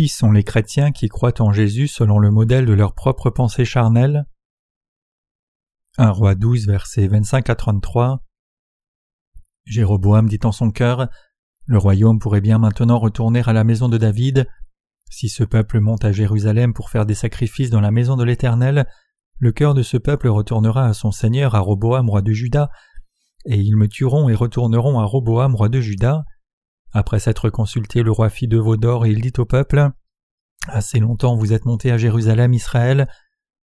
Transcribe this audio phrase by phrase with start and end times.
[0.00, 3.66] Qui sont les chrétiens qui croient en Jésus selon le modèle de leur propre pensée
[3.66, 4.24] charnelle?
[5.98, 8.24] 1 roi 12 versets 25 à 33
[9.66, 11.10] Jéroboam dit en son cœur
[11.66, 14.48] Le royaume pourrait bien maintenant retourner à la maison de David.
[15.10, 18.86] Si ce peuple monte à Jérusalem pour faire des sacrifices dans la maison de l'Éternel,
[19.36, 22.70] le cœur de ce peuple retournera à son seigneur à Roboam roi de Juda,
[23.44, 26.24] et ils me tueront et retourneront à Roboam roi de Juda.
[26.92, 29.90] Après s'être consulté, le roi fit de veaux d'or et il dit au peuple
[30.66, 33.08] Assez longtemps vous êtes monté à Jérusalem, Israël.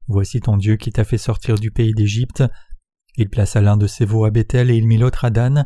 [0.07, 2.43] Voici ton Dieu qui t'a fait sortir du pays d'Égypte.
[3.17, 5.65] Il plaça l'un de ses veaux à Bethel et il mit l'autre à Dan.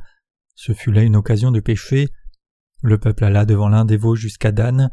[0.55, 2.09] Ce fut là une occasion de pécher.
[2.81, 4.89] Le peuple alla devant l'un des veaux jusqu'à Dan.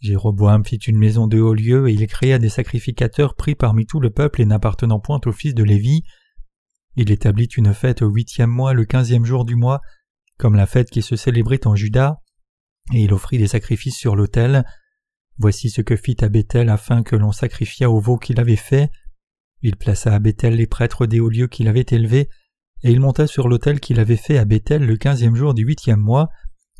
[0.00, 4.00] Jéroboam fit une maison de haut lieu et il créa des sacrificateurs pris parmi tout
[4.00, 6.02] le peuple et n'appartenant point au fils de Lévi.
[6.96, 9.80] Il établit une fête au huitième mois, le quinzième jour du mois,
[10.38, 12.20] comme la fête qui se célébrait en Juda,
[12.94, 14.64] et il offrit des sacrifices sur l'autel.
[15.38, 18.90] Voici ce que fit à Bethel afin que l'on sacrifiât au veau qu'il avait fait.
[19.62, 22.28] Il plaça à Bethel les prêtres des hauts lieux qu'il avait élevés,
[22.82, 26.00] et il monta sur l'autel qu'il avait fait à Bethel le quinzième jour du huitième
[26.00, 26.28] mois,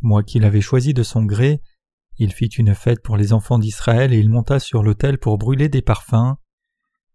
[0.01, 1.61] mois qu'il avait choisi de son gré.
[2.19, 5.69] Il fit une fête pour les enfants d'Israël et il monta sur l'autel pour brûler
[5.69, 6.37] des parfums.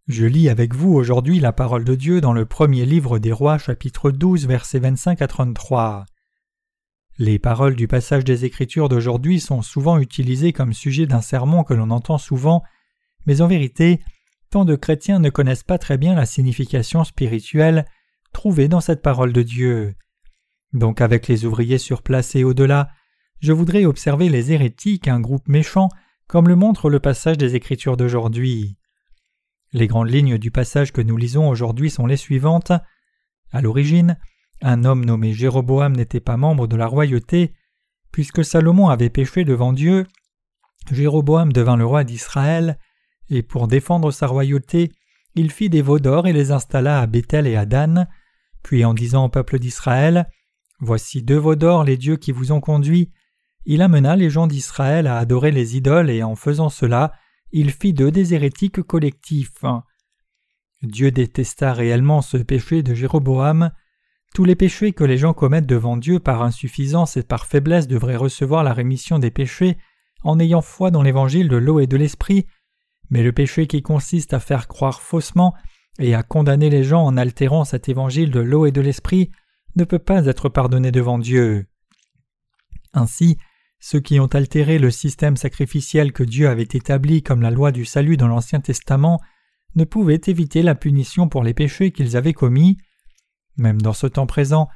[0.08, 3.58] Je lis avec vous aujourd'hui la parole de Dieu dans le premier livre des rois
[3.58, 6.06] chapitre 12 versets 25 à 33.
[7.20, 11.76] Les paroles du passage des Écritures d'aujourd'hui sont souvent utilisées comme sujet d'un sermon que
[11.76, 12.64] l'on entend souvent,
[13.28, 14.02] mais en vérité,
[14.50, 17.86] tant de chrétiens ne connaissent pas très bien la signification spirituelle
[18.34, 19.96] trouvée dans cette parole de Dieu.
[20.74, 22.90] Donc avec les ouvriers sur place et au-delà,
[23.40, 25.90] je voudrais observer les hérétiques, un groupe méchant,
[26.28, 28.78] comme le montre le passage des Écritures d'aujourd'hui.
[29.72, 32.72] Les grandes lignes du passage que nous lisons aujourd'hui sont les suivantes.
[33.52, 34.18] À l'origine,
[34.64, 37.54] un homme nommé Jéroboam n'était pas membre de la royauté,
[38.12, 40.08] puisque Salomon avait péché devant Dieu,
[40.92, 42.80] Jéroboam devint le roi d'Israël,
[43.30, 44.92] et pour défendre sa royauté,
[45.36, 48.08] il fit des veaux d'or et les installa à Bethel et à Dan,
[48.64, 50.30] puis en disant au peuple d'Israël
[50.80, 53.12] Voici deux veaux d'or les dieux qui vous ont conduits,
[53.66, 57.14] il amena les gens d'Israël à adorer les idoles et en faisant cela,
[57.52, 59.64] il fit d'eux des hérétiques collectifs.
[60.82, 63.72] Dieu détesta réellement ce péché de Jéroboam,
[64.34, 68.16] tous les péchés que les gens commettent devant Dieu par insuffisance et par faiblesse devraient
[68.16, 69.78] recevoir la rémission des péchés
[70.24, 72.48] en ayant foi dans l'évangile de l'eau et de l'esprit,
[73.10, 75.54] mais le péché qui consiste à faire croire faussement
[76.00, 79.30] et à condamner les gens en altérant cet évangile de l'eau et de l'esprit
[79.76, 81.68] ne peut pas être pardonné devant Dieu.
[82.94, 83.38] Ainsi,
[83.80, 87.86] ceux qui ont altéré le système sacrificiel que Dieu avait établi comme la loi du
[87.86, 89.20] salut dans l'Ancien Testament
[89.76, 92.78] ne pouvaient éviter la punition pour les péchés qu'ils avaient commis,
[93.58, 94.70] même dans ce temps présent,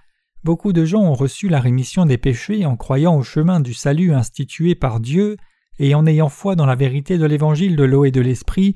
[0.43, 4.13] beaucoup de gens ont reçu la rémission des péchés en croyant au chemin du salut
[4.13, 5.38] institué par Dieu
[5.79, 8.75] et en ayant foi dans la vérité de l'évangile de l'eau et de l'esprit.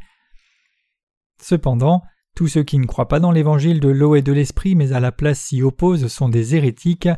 [1.42, 2.04] Cependant,
[2.36, 5.00] tous ceux qui ne croient pas dans l'évangile de l'eau et de l'esprit mais à
[5.00, 7.10] la place s'y opposent sont des hérétiques.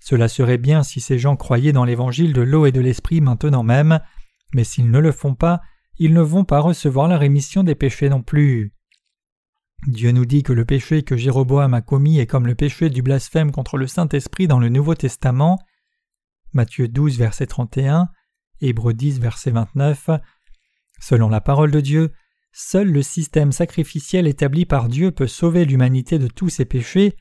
[0.00, 3.62] Cela serait bien si ces gens croyaient dans l'évangile de l'eau et de l'esprit maintenant
[3.62, 4.00] même,
[4.54, 5.60] mais s'ils ne le font pas,
[5.98, 8.72] ils ne vont pas recevoir la rémission des péchés non plus.
[9.88, 13.02] Dieu nous dit que le péché que Jéroboam a commis est comme le péché du
[13.02, 15.58] blasphème contre le Saint-Esprit dans le Nouveau Testament.
[16.52, 18.08] Matthieu 12, verset 31,
[18.60, 20.10] Hébreux 10, verset 29.
[21.00, 22.12] Selon la parole de Dieu,
[22.52, 27.16] seul le système sacrificiel établi par Dieu peut sauver l'humanité de tous ses péchés.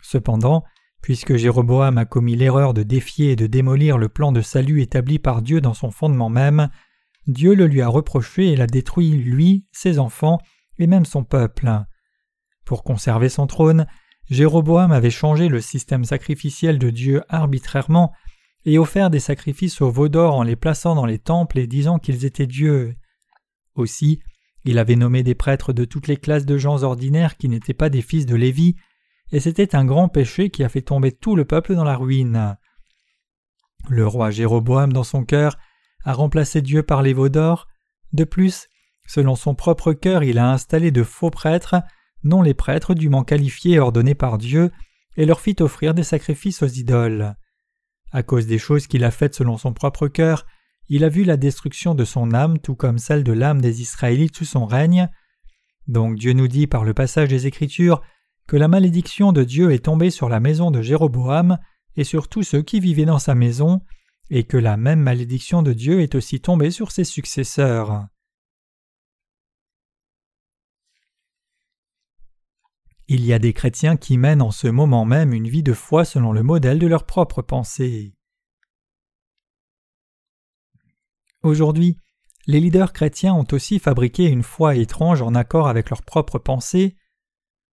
[0.00, 0.64] Cependant,
[1.02, 5.18] puisque Jéroboam a commis l'erreur de défier et de démolir le plan de salut établi
[5.18, 6.70] par Dieu dans son fondement même,
[7.26, 10.38] Dieu le lui a reproché et l'a détruit lui, ses enfants,
[10.78, 11.70] et même son peuple.
[12.64, 13.86] Pour conserver son trône,
[14.30, 18.12] Jéroboam avait changé le système sacrificiel de Dieu arbitrairement
[18.64, 21.98] et offert des sacrifices aux veaux d'or en les plaçant dans les temples et disant
[21.98, 22.94] qu'ils étaient dieux.
[23.74, 24.20] Aussi,
[24.64, 27.90] il avait nommé des prêtres de toutes les classes de gens ordinaires qui n'étaient pas
[27.90, 28.76] des fils de Lévi,
[29.32, 32.56] et c'était un grand péché qui a fait tomber tout le peuple dans la ruine.
[33.88, 35.58] Le roi Jéroboam, dans son cœur,
[36.04, 37.66] a remplacé Dieu par les veaux d'or.
[38.12, 38.68] De plus,
[39.06, 41.76] Selon son propre cœur, il a installé de faux prêtres,
[42.24, 44.70] non les prêtres dûment qualifiés et ordonnés par Dieu,
[45.16, 47.34] et leur fit offrir des sacrifices aux idoles.
[48.12, 50.46] À cause des choses qu'il a faites selon son propre cœur,
[50.88, 54.36] il a vu la destruction de son âme tout comme celle de l'âme des Israélites
[54.36, 55.08] sous son règne.
[55.86, 58.02] Donc Dieu nous dit par le passage des Écritures
[58.46, 61.58] que la malédiction de Dieu est tombée sur la maison de Jéroboam
[61.96, 63.80] et sur tous ceux qui vivaient dans sa maison,
[64.30, 68.06] et que la même malédiction de Dieu est aussi tombée sur ses successeurs.
[73.08, 76.04] Il y a des chrétiens qui mènent en ce moment même une vie de foi
[76.04, 78.14] selon le modèle de leur propre pensée.
[81.42, 81.98] Aujourd'hui,
[82.46, 86.96] les leaders chrétiens ont aussi fabriqué une foi étrange en accord avec leurs propres pensées.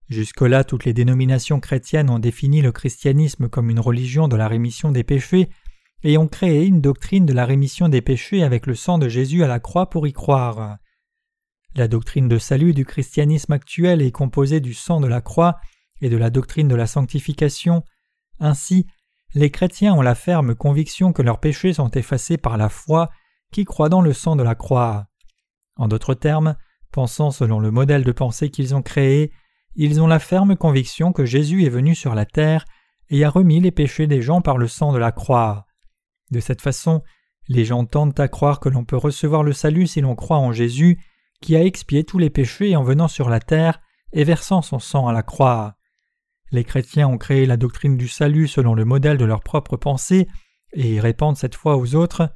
[0.08, 4.90] Jusque-là, toutes les dénominations chrétiennes ont défini le christianisme comme une religion de la rémission
[4.90, 5.48] des péchés
[6.02, 9.44] et ont créé une doctrine de la rémission des péchés avec le sang de Jésus
[9.44, 10.78] à la croix pour y croire.
[11.76, 15.60] La doctrine de salut du christianisme actuel est composée du sang de la croix
[16.00, 17.84] et de la doctrine de la sanctification.
[18.40, 18.86] Ainsi,
[19.34, 23.10] les chrétiens ont la ferme conviction que leurs péchés sont effacés par la foi
[23.52, 25.06] qui croit dans le sang de la croix.
[25.76, 26.56] En d'autres termes,
[26.90, 29.32] pensant selon le modèle de pensée qu'ils ont créé,
[29.76, 32.64] ils ont la ferme conviction que Jésus est venu sur la terre
[33.10, 35.66] et a remis les péchés des gens par le sang de la croix.
[36.32, 37.02] De cette façon,
[37.48, 40.52] les gens tendent à croire que l'on peut recevoir le salut si l'on croit en
[40.52, 40.98] Jésus,
[41.40, 43.80] qui a expié tous les péchés en venant sur la terre
[44.12, 45.76] et versant son sang à la croix.
[46.52, 50.26] Les chrétiens ont créé la doctrine du salut selon le modèle de leur propre pensée
[50.72, 52.32] et répandent cette foi aux autres.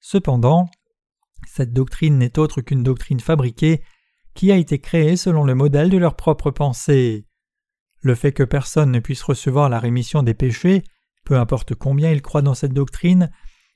[0.00, 0.68] Cependant,
[1.46, 3.82] cette doctrine n'est autre qu'une doctrine fabriquée
[4.34, 7.26] qui a été créée selon le modèle de leur propre pensée.
[8.02, 10.84] Le fait que personne ne puisse recevoir la rémission des péchés,
[11.24, 13.32] peu importe combien il croit dans cette doctrine,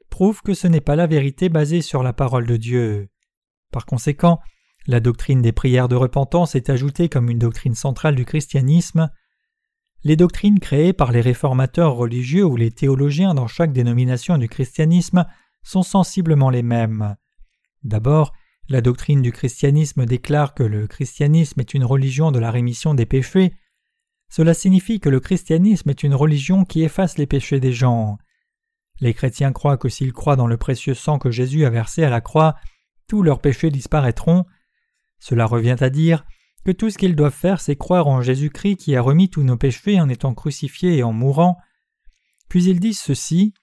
[0.08, 3.08] prouve que ce n'est pas la vérité basée sur la parole de Dieu.
[3.72, 4.40] Par conséquent,
[4.86, 9.10] la doctrine des prières de repentance est ajoutée comme une doctrine centrale du christianisme.
[10.02, 15.26] Les doctrines créées par les réformateurs religieux ou les théologiens dans chaque dénomination du christianisme
[15.62, 17.16] sont sensiblement les mêmes.
[17.82, 18.32] D'abord,
[18.68, 23.06] la doctrine du christianisme déclare que le christianisme est une religion de la rémission des
[23.06, 23.52] péchés.
[24.30, 28.16] Cela signifie que le christianisme est une religion qui efface les péchés des gens.
[29.00, 32.10] Les chrétiens croient que s'ils croient dans le précieux sang que Jésus a versé à
[32.10, 32.54] la croix,
[33.08, 34.44] tous leurs péchés disparaîtront.
[35.20, 36.24] Cela revient à dire
[36.64, 39.56] que tout ce qu'ils doivent faire, c'est croire en Jésus-Christ qui a remis tous nos
[39.56, 41.56] péchés en étant crucifié et en mourant.
[42.48, 43.54] Puis ils disent ceci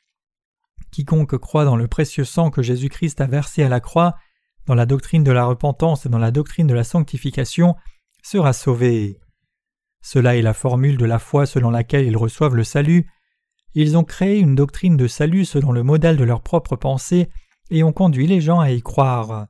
[0.91, 4.15] Quiconque croit dans le précieux sang que Jésus-Christ a versé à la croix
[4.67, 7.75] dans la doctrine de la repentance et dans la doctrine de la sanctification,
[8.21, 9.19] sera sauvé.
[10.01, 13.09] Cela est la formule de la foi selon laquelle ils reçoivent le salut.
[13.73, 17.29] Ils ont créé une doctrine de salut selon le modèle de leur propre pensée
[17.69, 19.47] et ont conduit les gens à y croire.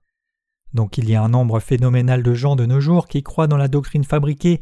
[0.74, 3.58] Donc il y a un nombre phénoménal de gens de nos jours qui croient dans
[3.58, 4.62] la doctrine fabriquée,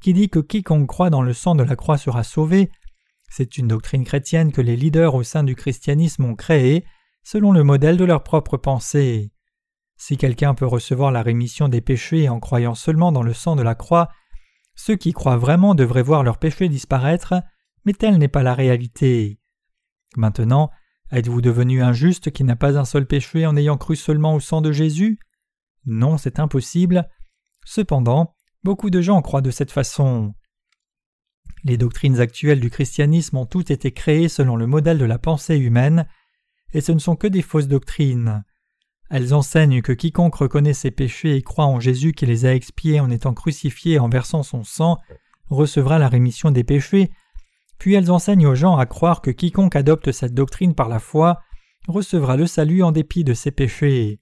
[0.00, 2.70] qui dit que quiconque croit dans le sang de la croix sera sauvé.
[3.28, 6.84] C'est une doctrine chrétienne que les leaders au sein du christianisme ont créée,
[7.22, 9.32] selon le modèle de leur propre pensée.
[9.96, 13.62] Si quelqu'un peut recevoir la rémission des péchés en croyant seulement dans le sang de
[13.62, 14.08] la croix,
[14.74, 17.34] ceux qui croient vraiment devraient voir leurs péchés disparaître,
[17.84, 19.40] mais telle n'est pas la réalité.
[20.16, 20.70] Maintenant,
[21.10, 24.60] êtes-vous devenu injuste qui n'a pas un seul péché en ayant cru seulement au sang
[24.60, 25.18] de Jésus?
[25.86, 27.08] Non, c'est impossible.
[27.64, 28.34] Cependant,
[28.64, 30.34] beaucoup de gens croient de cette façon.
[31.64, 35.56] Les doctrines actuelles du christianisme ont toutes été créées selon le modèle de la pensée
[35.56, 36.06] humaine,
[36.72, 38.44] et ce ne sont que des fausses doctrines.
[39.08, 43.00] Elles enseignent que quiconque reconnaît ses péchés et croit en Jésus qui les a expiés
[43.00, 44.98] en étant crucifié et en versant son sang
[45.48, 47.10] recevra la rémission des péchés,
[47.78, 51.40] puis elles enseignent aux gens à croire que quiconque adopte cette doctrine par la foi
[51.86, 54.20] recevra le salut en dépit de ses péchés.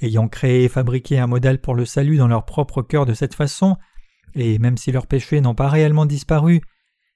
[0.00, 3.34] Ayant créé et fabriqué un modèle pour le salut dans leur propre cœur de cette
[3.34, 3.76] façon,
[4.34, 6.60] et même si leurs péchés n'ont pas réellement disparu,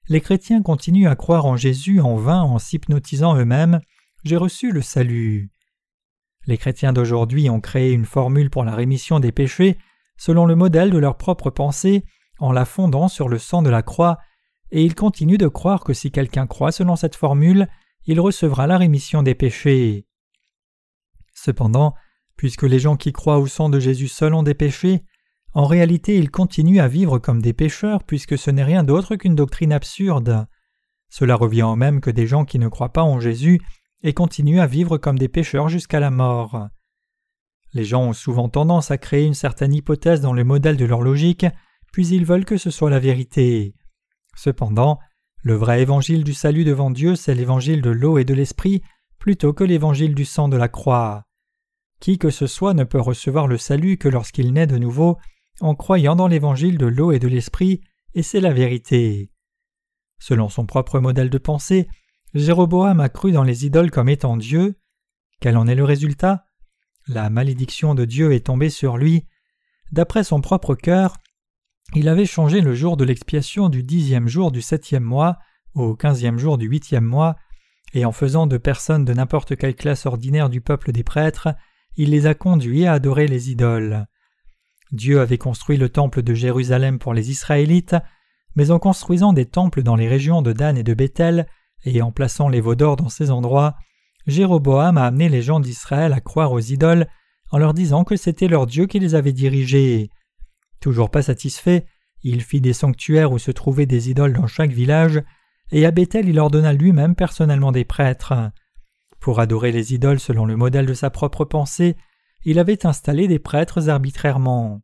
[0.09, 3.79] les chrétiens continuent à croire en Jésus en vain en s'hypnotisant eux-mêmes
[4.25, 5.49] J'ai reçu le salut.
[6.45, 9.77] Les chrétiens d'aujourd'hui ont créé une formule pour la rémission des péchés
[10.17, 12.03] selon le modèle de leur propre pensée
[12.39, 14.19] en la fondant sur le sang de la croix,
[14.71, 17.67] et ils continuent de croire que si quelqu'un croit selon cette formule,
[18.05, 20.05] il recevra la rémission des péchés.
[21.33, 21.93] Cependant,
[22.37, 25.03] puisque les gens qui croient au sang de Jésus seul ont des péchés,
[25.53, 29.35] en réalité ils continuent à vivre comme des pécheurs puisque ce n'est rien d'autre qu'une
[29.35, 30.47] doctrine absurde.
[31.09, 33.61] Cela revient au même que des gens qui ne croient pas en Jésus
[34.01, 36.67] et continuent à vivre comme des pécheurs jusqu'à la mort.
[37.73, 41.01] Les gens ont souvent tendance à créer une certaine hypothèse dans le modèle de leur
[41.01, 41.45] logique,
[41.91, 43.75] puis ils veulent que ce soit la vérité.
[44.35, 44.99] Cependant,
[45.41, 48.81] le vrai évangile du salut devant Dieu, c'est l'évangile de l'eau et de l'esprit,
[49.19, 51.25] plutôt que l'évangile du sang de la croix.
[52.03, 55.17] Qui que ce soit ne peut recevoir le salut que lorsqu'il naît de nouveau,
[55.61, 57.79] en croyant dans l'évangile de l'eau et de l'esprit,
[58.13, 59.31] et c'est la vérité.
[60.19, 61.87] Selon son propre modèle de pensée,
[62.33, 64.77] Jéroboam a cru dans les idoles comme étant Dieu.
[65.39, 66.43] Quel en est le résultat?
[67.07, 69.25] La malédiction de Dieu est tombée sur lui.
[69.93, 71.15] D'après son propre cœur,
[71.95, 75.37] il avait changé le jour de l'expiation du dixième jour du septième mois
[75.73, 77.37] au quinzième jour du huitième mois,
[77.93, 81.47] et en faisant de personnes de n'importe quelle classe ordinaire du peuple des prêtres,
[81.95, 84.05] il les a conduits à adorer les idoles.
[84.91, 87.95] Dieu avait construit le temple de Jérusalem pour les Israélites,
[88.55, 91.47] mais en construisant des temples dans les régions de Dan et de Bethel,
[91.85, 93.75] et en plaçant les veaux d'or dans ces endroits,
[94.27, 97.07] Jéroboam a amené les gens d'Israël à croire aux idoles
[97.51, 100.09] en leur disant que c'était leur Dieu qui les avait dirigés.
[100.79, 101.85] Toujours pas satisfait,
[102.23, 105.21] il fit des sanctuaires où se trouvaient des idoles dans chaque village,
[105.71, 108.51] et à Bethel il ordonna lui-même personnellement des prêtres.
[109.23, 111.95] Pour adorer les idoles selon le modèle de sa propre pensée,
[112.43, 114.81] il avait installé des prêtres arbitrairement.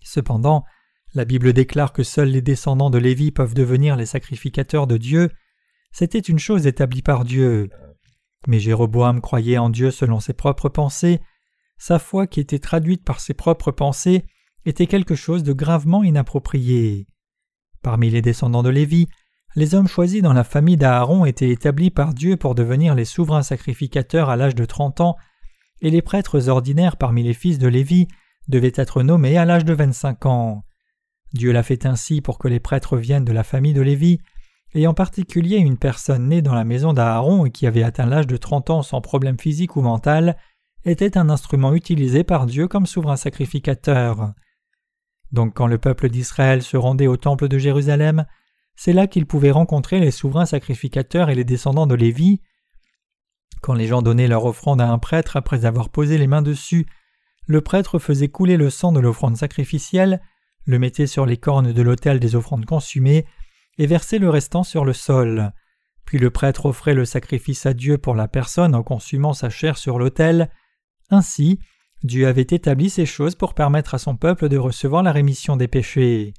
[0.00, 0.64] Cependant,
[1.12, 5.30] la Bible déclare que seuls les descendants de Lévi peuvent devenir les sacrificateurs de Dieu.
[5.92, 7.68] C'était une chose établie par Dieu.
[8.46, 11.20] Mais Jéroboam croyait en Dieu selon ses propres pensées.
[11.76, 14.24] Sa foi, qui était traduite par ses propres pensées,
[14.64, 17.08] était quelque chose de gravement inapproprié.
[17.82, 19.06] Parmi les descendants de Lévi,
[19.56, 23.42] les hommes choisis dans la famille d'Aaron étaient établis par Dieu pour devenir les souverains
[23.42, 25.16] sacrificateurs à l'âge de trente ans,
[25.80, 28.08] et les prêtres ordinaires parmi les fils de Lévi
[28.48, 30.64] devaient être nommés à l'âge de vingt-cinq ans.
[31.32, 34.20] Dieu l'a fait ainsi pour que les prêtres viennent de la famille de Lévi,
[34.74, 38.26] et en particulier une personne née dans la maison d'Aaron et qui avait atteint l'âge
[38.26, 40.36] de trente ans sans problème physique ou mental,
[40.84, 44.32] était un instrument utilisé par Dieu comme souverain sacrificateur.
[45.32, 48.26] Donc quand le peuple d'Israël se rendait au temple de Jérusalem,
[48.76, 52.40] c'est là qu'il pouvait rencontrer les souverains sacrificateurs et les descendants de Lévi.
[53.62, 56.86] Quand les gens donnaient leur offrande à un prêtre après avoir posé les mains dessus,
[57.46, 60.20] le prêtre faisait couler le sang de l'offrande sacrificielle,
[60.66, 63.26] le mettait sur les cornes de l'autel des offrandes consumées,
[63.78, 65.52] et versait le restant sur le sol.
[66.04, 69.78] Puis le prêtre offrait le sacrifice à Dieu pour la personne en consumant sa chair
[69.78, 70.50] sur l'autel.
[71.10, 71.58] Ainsi,
[72.02, 75.68] Dieu avait établi ces choses pour permettre à son peuple de recevoir la rémission des
[75.68, 76.34] péchés.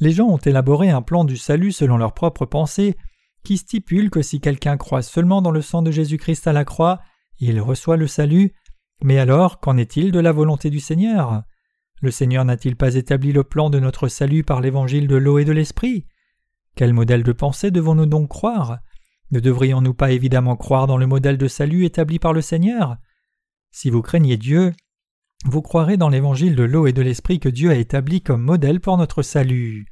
[0.00, 2.96] Les gens ont élaboré un plan du salut selon leurs propres pensées,
[3.44, 7.00] qui stipule que si quelqu'un croit seulement dans le sang de Jésus-Christ à la croix,
[7.38, 8.52] il reçoit le salut.
[9.02, 11.42] Mais alors, qu'en est-il de la volonté du Seigneur?
[12.00, 15.44] Le Seigneur n'a-t-il pas établi le plan de notre salut par l'évangile de l'eau et
[15.44, 16.06] de l'esprit?
[16.76, 18.78] Quel modèle de pensée devons-nous donc croire?
[19.30, 22.96] Ne devrions-nous pas évidemment croire dans le modèle de salut établi par le Seigneur?
[23.70, 24.72] Si vous craignez Dieu,
[25.44, 28.80] vous croirez dans l'évangile de l'eau et de l'esprit que Dieu a établi comme modèle
[28.80, 29.86] pour notre salut.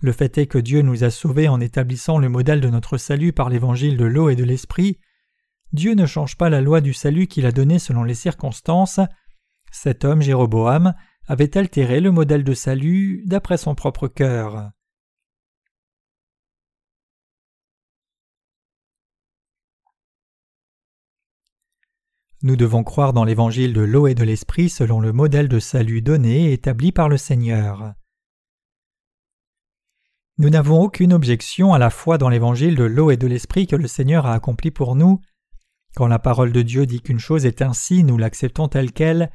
[0.00, 3.32] Le fait est que Dieu nous a sauvés en établissant le modèle de notre salut
[3.32, 4.98] par l'évangile de l'eau et de l'esprit.
[5.72, 9.00] Dieu ne change pas la loi du salut qu'il a donnée selon les circonstances.
[9.70, 10.94] Cet homme, Jéroboam,
[11.28, 14.70] avait altéré le modèle de salut d'après son propre cœur.
[22.44, 26.02] Nous devons croire dans l'évangile de l'eau et de l'esprit selon le modèle de salut
[26.02, 27.94] donné et établi par le Seigneur.
[30.38, 33.76] Nous n'avons aucune objection à la foi dans l'évangile de l'eau et de l'esprit que
[33.76, 35.20] le Seigneur a accompli pour nous.
[35.94, 39.30] Quand la parole de Dieu dit qu'une chose est ainsi, nous l'acceptons telle qu'elle,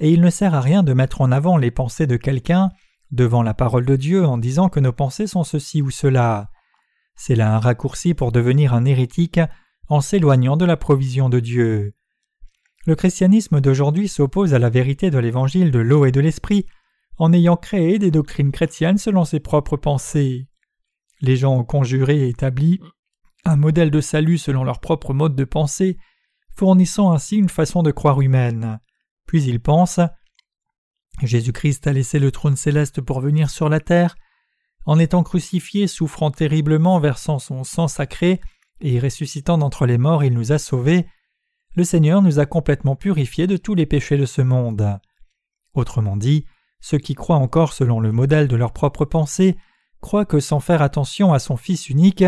[0.00, 2.70] et il ne sert à rien de mettre en avant les pensées de quelqu'un
[3.12, 6.50] devant la parole de Dieu en disant que nos pensées sont ceci ou cela.
[7.14, 9.38] C'est là un raccourci pour devenir un hérétique
[9.88, 11.94] en s'éloignant de la provision de Dieu.
[12.86, 16.66] Le christianisme d'aujourd'hui s'oppose à la vérité de l'évangile de l'eau et de l'esprit
[17.18, 20.48] en ayant créé des doctrines chrétiennes selon ses propres pensées.
[21.20, 22.80] Les gens ont conjuré et établi
[23.44, 25.98] un modèle de salut selon leur propre mode de pensée,
[26.56, 28.80] fournissant ainsi une façon de croire humaine.
[29.26, 30.00] Puis ils pensent
[31.22, 34.16] Jésus-Christ a laissé le trône céleste pour venir sur la terre,
[34.86, 38.40] en étant crucifié, souffrant terriblement, versant son sang sacré,
[38.80, 41.06] et ressuscitant d'entre les morts, il nous a sauvés
[41.76, 44.98] le Seigneur nous a complètement purifiés de tous les péchés de ce monde.
[45.74, 46.44] Autrement dit,
[46.80, 49.56] ceux qui croient encore selon le modèle de leur propre pensée
[50.00, 52.24] croient que sans faire attention à son Fils unique,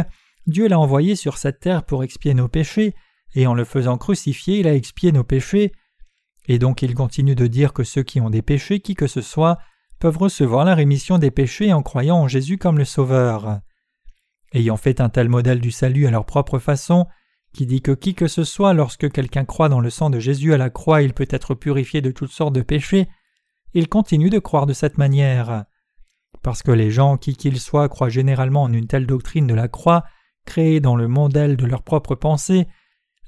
[0.46, 2.94] Dieu l'a envoyé sur cette terre pour expier nos péchés,
[3.34, 5.72] et en le faisant crucifier, il a expié nos péchés,
[6.46, 9.22] et donc il continue de dire que ceux qui ont des péchés, qui que ce
[9.22, 9.58] soit,
[9.98, 13.60] peuvent recevoir la rémission des péchés en croyant en Jésus comme le Sauveur.
[14.52, 17.06] Ayant fait un tel modèle du salut à leur propre façon,
[17.52, 20.54] qui dit que qui que ce soit, lorsque quelqu'un croit dans le sang de Jésus
[20.54, 23.08] à la croix, il peut être purifié de toutes sortes de péchés,
[23.74, 25.64] il continue de croire de cette manière.
[26.42, 29.68] Parce que les gens, qui qu'ils soient, croient généralement en une telle doctrine de la
[29.68, 30.04] croix,
[30.44, 32.66] créée dans le modèle de leur propre pensée,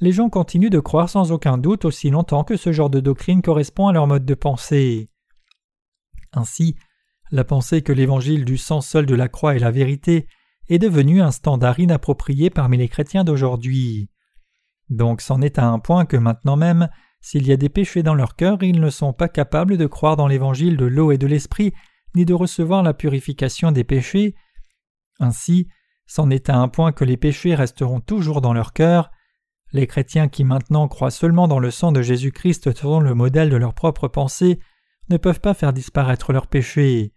[0.00, 3.42] les gens continuent de croire sans aucun doute aussi longtemps que ce genre de doctrine
[3.42, 5.10] correspond à leur mode de pensée.
[6.32, 6.76] Ainsi,
[7.30, 10.26] la pensée que l'évangile du sang seul de la croix est la vérité
[10.68, 14.08] est devenue un standard inapproprié parmi les chrétiens d'aujourd'hui.
[14.90, 16.88] Donc c'en est à un point que maintenant même,
[17.20, 20.16] s'il y a des péchés dans leur cœur, ils ne sont pas capables de croire
[20.16, 21.72] dans l'évangile de l'eau et de l'esprit,
[22.14, 24.34] ni de recevoir la purification des péchés.
[25.20, 25.68] Ainsi,
[26.06, 29.10] c'en est à un point que les péchés resteront toujours dans leur cœur.
[29.72, 33.56] Les chrétiens qui maintenant croient seulement dans le sang de Jésus-Christ selon le modèle de
[33.56, 34.60] leur propre pensée
[35.08, 37.12] ne peuvent pas faire disparaître leurs péchés.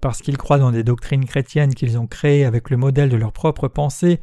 [0.00, 3.32] Parce qu'ils croient dans des doctrines chrétiennes qu'ils ont créées avec le modèle de leur
[3.32, 4.20] propre pensée,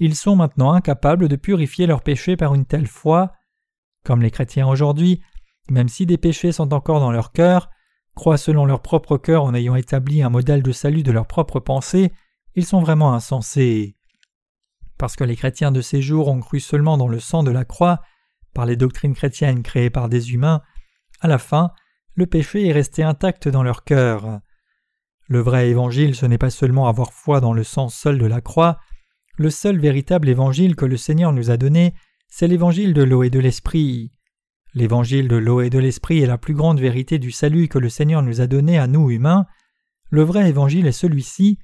[0.00, 3.32] ils sont maintenant incapables de purifier leurs péchés par une telle foi.
[4.04, 5.20] Comme les chrétiens aujourd'hui,
[5.68, 7.68] même si des péchés sont encore dans leur cœur,
[8.14, 11.60] croient selon leur propre cœur en ayant établi un modèle de salut de leur propre
[11.60, 12.12] pensée,
[12.54, 13.96] ils sont vraiment insensés.
[14.98, 17.66] Parce que les chrétiens de ces jours ont cru seulement dans le sang de la
[17.66, 18.00] croix,
[18.54, 20.62] par les doctrines chrétiennes créées par des humains,
[21.20, 21.72] à la fin,
[22.14, 24.40] le péché est resté intact dans leur cœur.
[25.28, 28.40] Le vrai évangile, ce n'est pas seulement avoir foi dans le sang seul de la
[28.40, 28.78] croix,
[29.36, 31.94] le seul véritable évangile que le Seigneur nous a donné,
[32.28, 34.12] c'est l'évangile de l'eau et de l'esprit.
[34.74, 37.88] L'évangile de l'eau et de l'esprit est la plus grande vérité du salut que le
[37.88, 39.46] Seigneur nous a donné à nous humains.
[40.10, 41.58] Le vrai évangile est celui-ci.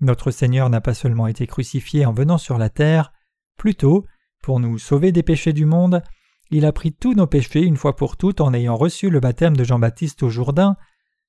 [0.00, 3.12] Notre Seigneur n'a pas seulement été crucifié en venant sur la terre,
[3.56, 4.04] plutôt,
[4.42, 6.02] pour nous sauver des péchés du monde,
[6.54, 9.56] il a pris tous nos péchés une fois pour toutes en ayant reçu le baptême
[9.56, 10.76] de Jean-Baptiste au Jourdain,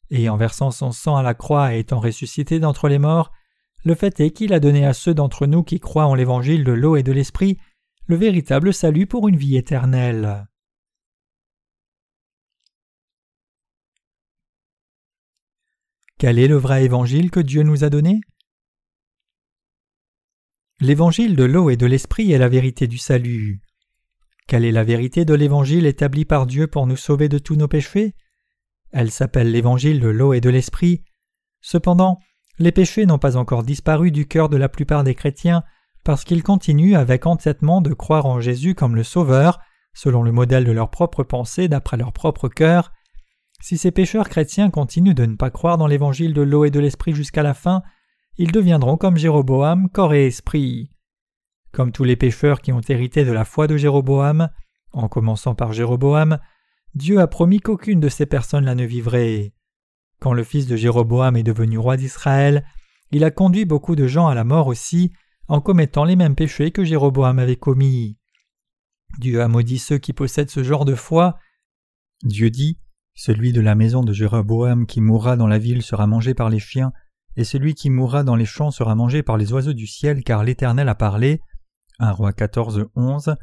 [0.09, 3.31] et en versant son sang à la croix et étant ressuscité d'entre les morts,
[3.83, 6.71] le fait est qu'il a donné à ceux d'entre nous qui croient en l'évangile de
[6.71, 7.57] l'eau et de l'esprit
[8.05, 10.47] le véritable salut pour une vie éternelle.
[16.17, 18.21] Quel est le vrai évangile que Dieu nous a donné?
[20.79, 23.61] L'évangile de l'eau et de l'esprit est la vérité du salut.
[24.47, 27.67] Quelle est la vérité de l'évangile établi par Dieu pour nous sauver de tous nos
[27.67, 28.15] péchés?
[28.91, 31.03] Elle s'appelle l'évangile de l'eau et de l'esprit.
[31.61, 32.19] Cependant,
[32.59, 35.63] les péchés n'ont pas encore disparu du cœur de la plupart des chrétiens
[36.03, 39.59] parce qu'ils continuent avec entêtement de croire en Jésus comme le Sauveur,
[39.93, 42.91] selon le modèle de leur propre pensée d'après leur propre cœur.
[43.61, 46.79] Si ces pécheurs chrétiens continuent de ne pas croire dans l'évangile de l'eau et de
[46.79, 47.81] l'esprit jusqu'à la fin,
[48.37, 50.91] ils deviendront comme Jéroboam, corps et esprit.
[51.71, 54.49] Comme tous les pécheurs qui ont hérité de la foi de Jéroboam,
[54.91, 56.39] en commençant par Jéroboam,
[56.93, 59.53] Dieu a promis qu'aucune de ces personnes-là ne vivrait.
[60.23, 62.63] Quand le fils de Jéroboam est devenu roi d'Israël,
[63.11, 65.11] il a conduit beaucoup de gens à la mort aussi,
[65.49, 68.17] en commettant les mêmes péchés que Jéroboam avait commis.
[69.19, 71.37] Dieu a maudit ceux qui possèdent ce genre de foi.
[72.23, 72.79] Dieu dit
[73.13, 76.59] Celui de la maison de Jéroboam qui mourra dans la ville sera mangé par les
[76.59, 76.93] chiens,
[77.35, 80.45] et celui qui mourra dans les champs sera mangé par les oiseaux du ciel, car
[80.45, 81.41] l'Éternel a parlé.
[81.99, 83.35] 1 roi 14, 11.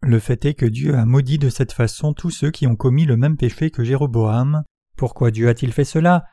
[0.00, 3.04] Le fait est que Dieu a maudit de cette façon tous ceux qui ont commis
[3.04, 4.64] le même péché que Jéroboam.
[4.96, 6.24] Pourquoi Dieu a-t-il fait cela?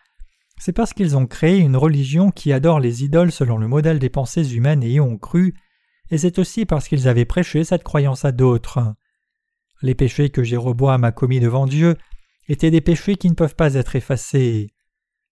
[0.58, 4.10] C'est parce qu'ils ont créé une religion qui adore les idoles selon le modèle des
[4.10, 5.56] pensées humaines et y ont cru,
[6.10, 8.94] et c'est aussi parce qu'ils avaient prêché cette croyance à d'autres.
[9.82, 11.98] Les péchés que Jéroboam a commis devant Dieu
[12.48, 14.74] étaient des péchés qui ne peuvent pas être effacés.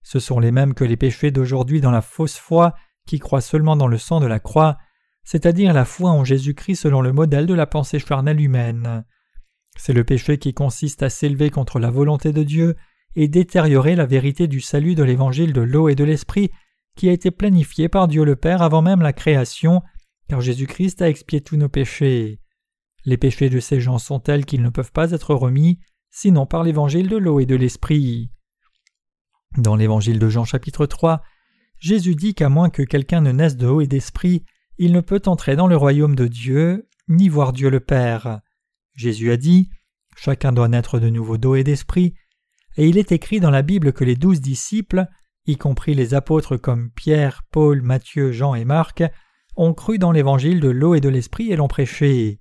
[0.01, 2.73] Ce sont les mêmes que les péchés d'aujourd'hui dans la fausse foi
[3.05, 4.77] qui croient seulement dans le sang de la croix
[5.29, 9.05] c'est-à-dire la foi en Jésus-Christ selon le modèle de la pensée charnelle humaine.
[9.77, 12.75] C'est le péché qui consiste à s'élever contre la volonté de Dieu
[13.15, 16.51] et détériorer la vérité du salut de l'évangile de l'eau et de l'esprit
[16.95, 19.81] qui a été planifié par Dieu le Père avant même la création,
[20.27, 22.39] car Jésus-Christ a expié tous nos péchés.
[23.05, 25.79] Les péchés de ces gens sont tels qu'ils ne peuvent pas être remis,
[26.11, 28.31] sinon par l'évangile de l'eau et de l'esprit.
[29.57, 31.21] Dans l'évangile de Jean chapitre 3,
[31.79, 34.43] Jésus dit qu'à moins que quelqu'un ne naisse de haut et d'esprit,
[34.77, 38.41] il ne peut entrer dans le royaume de Dieu, ni voir Dieu le Père.
[38.93, 39.69] Jésus a dit
[40.15, 42.13] Chacun doit naître de nouveau d'eau et d'esprit,
[42.79, 45.05] et il est écrit dans la Bible que les douze disciples,
[45.45, 49.03] y compris les apôtres comme Pierre, Paul, Matthieu, Jean et Marc,
[49.57, 52.39] ont cru dans l'évangile de l'eau et de l'esprit et l'ont prêché.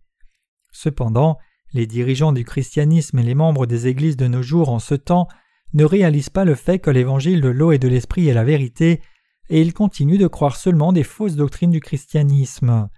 [0.71, 1.39] Cependant,
[1.73, 5.27] les dirigeants du christianisme et les membres des églises de nos jours en ce temps
[5.75, 9.03] ne réalisent pas le fait que l'évangile de l'eau et de l'esprit est la vérité
[9.51, 12.89] et ils continuent de croire seulement des fausses doctrines du christianisme.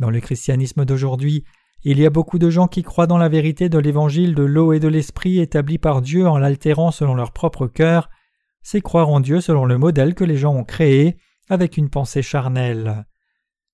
[0.00, 1.44] Dans le christianisme d'aujourd'hui,
[1.84, 4.72] il y a beaucoup de gens qui croient dans la vérité de l'évangile de l'eau
[4.72, 8.08] et de l'esprit établi par Dieu en l'altérant selon leur propre cœur,
[8.62, 11.18] c'est croire en Dieu selon le modèle que les gens ont créé
[11.48, 13.04] avec une pensée charnelle.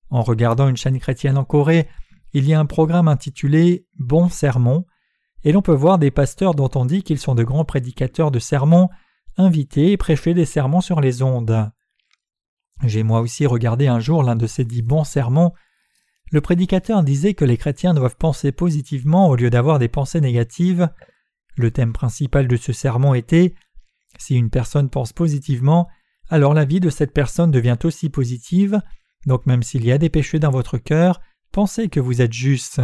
[0.09, 1.87] En regardant une chaîne chrétienne en Corée,
[2.33, 4.85] il y a un programme intitulé Bon sermon,
[5.43, 8.39] et l'on peut voir des pasteurs dont on dit qu'ils sont de grands prédicateurs de
[8.39, 8.89] sermons,
[9.37, 11.71] invités et prêcher des sermons sur les ondes.
[12.83, 15.53] J'ai moi aussi regardé un jour l'un de ces dix bons sermons.
[16.31, 20.89] Le prédicateur disait que les chrétiens doivent penser positivement au lieu d'avoir des pensées négatives.
[21.57, 23.53] Le thème principal de ce sermon était
[24.17, 25.89] Si une personne pense positivement,
[26.29, 28.81] alors la vie de cette personne devient aussi positive,
[29.25, 31.19] donc même s'il y a des péchés dans votre cœur,
[31.51, 32.81] pensez que vous êtes juste.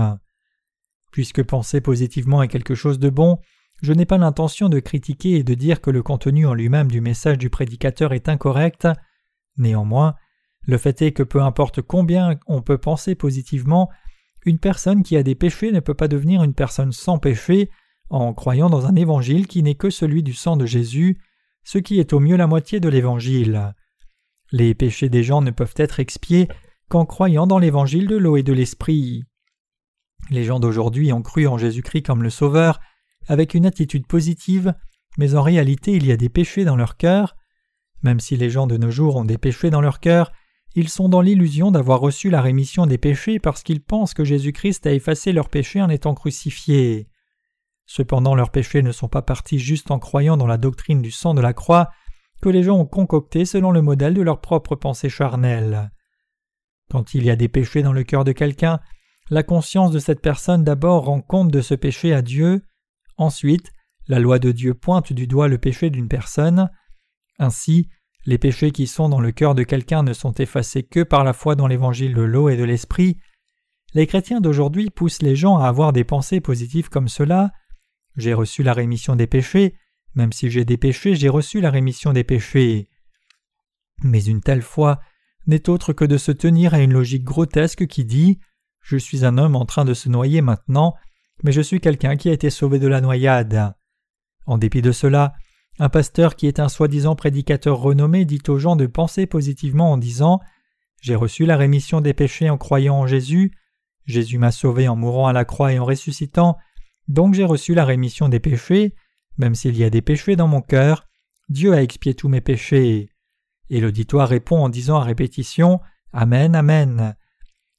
[1.12, 3.39] Puisque penser positivement est quelque chose de bon,
[3.81, 6.99] je n'ai pas l'intention de critiquer et de dire que le contenu en lui-même du
[6.99, 8.88] message du prédicateur est incorrect.
[9.57, 10.15] Néanmoins,
[10.67, 13.89] le fait est que peu importe combien on peut penser positivement,
[14.45, 17.69] une personne qui a des péchés ne peut pas devenir une personne sans péché
[18.10, 21.19] en croyant dans un évangile qui n'est que celui du sang de Jésus,
[21.63, 23.73] ce qui est au mieux la moitié de l'évangile.
[24.51, 26.47] Les péchés des gens ne peuvent être expiés
[26.89, 29.23] qu'en croyant dans l'évangile de l'eau et de l'esprit.
[30.30, 32.80] Les gens d'aujourd'hui ont cru en Jésus-Christ comme le Sauveur
[33.27, 34.73] avec une attitude positive,
[35.17, 37.36] mais en réalité il y a des péchés dans leur cœur.
[38.03, 40.32] Même si les gens de nos jours ont des péchés dans leur cœur,
[40.80, 44.86] ils sont dans l'illusion d'avoir reçu la rémission des péchés parce qu'ils pensent que Jésus-Christ
[44.86, 47.08] a effacé leurs péchés en étant crucifié.
[47.88, 51.34] Cependant leurs péchés ne sont pas partis juste en croyant dans la doctrine du sang
[51.34, 51.90] de la croix
[52.44, 55.90] que les gens ont concocté selon le modèle de leur propre pensée charnelle.
[56.92, 58.80] Quand il y a des péchés dans le cœur de quelqu'un,
[59.32, 62.62] la conscience de cette personne d'abord rend compte de ce péché à Dieu,
[63.18, 63.72] ensuite
[64.08, 66.70] la loi de Dieu pointe du doigt le péché d'une personne,
[67.40, 67.90] ainsi
[68.28, 71.32] les péchés qui sont dans le cœur de quelqu'un ne sont effacés que par la
[71.32, 73.18] foi dans l'évangile de l'eau et de l'esprit.
[73.94, 77.54] Les chrétiens d'aujourd'hui poussent les gens à avoir des pensées positives comme cela.
[78.18, 79.76] J'ai reçu la rémission des péchés,
[80.13, 82.90] même si j'ai des péchés, j'ai reçu la rémission des péchés.
[84.04, 85.00] Mais une telle foi
[85.48, 88.40] n'est autre que de se tenir à une logique grotesque qui dit
[88.82, 90.96] Je suis un homme en train de se noyer maintenant,
[91.44, 93.74] mais je suis quelqu'un qui a été sauvé de la noyade.
[94.46, 95.34] En dépit de cela,
[95.80, 99.98] un pasteur qui est un soi-disant prédicateur renommé dit aux gens de penser positivement en
[99.98, 100.40] disant
[101.02, 103.52] J'ai reçu la rémission des péchés en croyant en Jésus,
[104.06, 106.58] Jésus m'a sauvé en mourant à la croix et en ressuscitant,
[107.08, 108.96] donc j'ai reçu la rémission des péchés,
[109.38, 111.06] même s'il y a des péchés dans mon cœur,
[111.50, 113.10] Dieu a expié tous mes péchés.
[113.70, 115.80] Et l'auditoire répond en disant à répétition
[116.13, 117.16] Amen, Amen.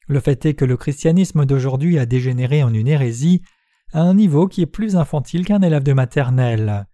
[0.07, 3.43] Le fait est que le christianisme d'aujourd'hui a dégénéré en une hérésie
[3.93, 6.87] à un niveau qui est plus infantile qu'un élève de maternelle.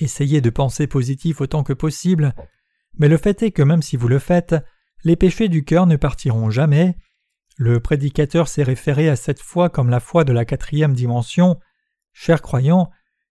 [0.00, 2.34] Essayez de penser positif autant que possible,
[2.98, 4.56] mais le fait est que même si vous le faites,
[5.04, 6.96] les péchés du cœur ne partiront jamais.
[7.58, 11.60] Le prédicateur s'est référé à cette foi comme la foi de la quatrième dimension.
[12.14, 12.90] Chers croyants,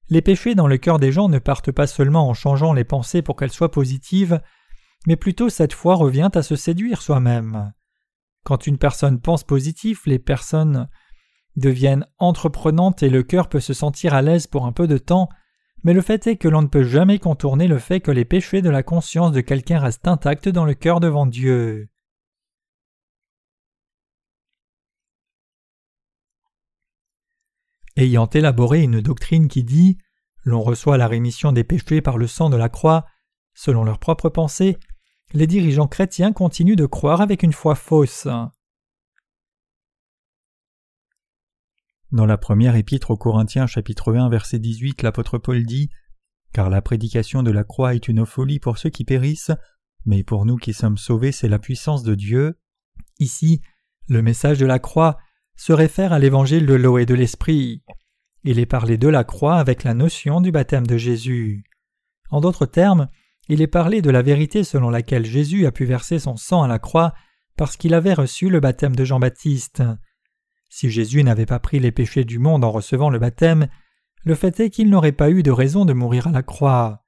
[0.09, 3.23] les péchés dans le cœur des gens ne partent pas seulement en changeant les pensées
[3.23, 4.39] pour qu'elles soient positives,
[5.07, 7.73] mais plutôt cette foi revient à se séduire soi-même.
[8.43, 10.87] Quand une personne pense positif, les personnes
[11.55, 15.29] deviennent entreprenantes et le cœur peut se sentir à l'aise pour un peu de temps,
[15.83, 18.61] mais le fait est que l'on ne peut jamais contourner le fait que les péchés
[18.61, 21.89] de la conscience de quelqu'un restent intacts dans le cœur devant Dieu.
[27.95, 29.97] Ayant élaboré une doctrine qui dit
[30.43, 33.05] l'on reçoit la rémission des péchés par le sang de la croix,
[33.53, 34.77] selon leur propre pensée,
[35.33, 38.27] les dirigeants chrétiens continuent de croire avec une foi fausse.
[42.11, 45.91] Dans la première épître aux Corinthiens chapitre 1 verset 18 l'apôtre Paul dit
[46.53, 49.51] Car la prédication de la croix est une folie pour ceux qui périssent,
[50.05, 52.57] mais pour nous qui sommes sauvés c'est la puissance de Dieu.
[53.19, 53.61] Ici,
[54.07, 55.17] le message de la croix
[55.55, 57.83] se réfère à l'évangile de l'eau et de l'esprit.
[58.43, 61.63] Il est parlé de la croix avec la notion du baptême de Jésus.
[62.31, 63.07] En d'autres termes,
[63.49, 66.67] il est parlé de la vérité selon laquelle Jésus a pu verser son sang à
[66.67, 67.13] la croix
[67.55, 69.83] parce qu'il avait reçu le baptême de Jean-Baptiste.
[70.69, 73.67] Si Jésus n'avait pas pris les péchés du monde en recevant le baptême,
[74.23, 77.03] le fait est qu'il n'aurait pas eu de raison de mourir à la croix.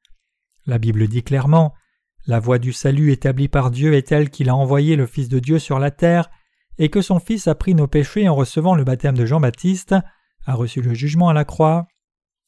[0.65, 1.73] La Bible dit clairement
[2.25, 5.39] La voie du salut établie par Dieu est telle qu'il a envoyé le Fils de
[5.39, 6.31] Dieu sur la terre,
[6.79, 9.95] et que son Fils a pris nos péchés en recevant le baptême de Jean-Baptiste,
[10.45, 11.87] a reçu le jugement à la croix,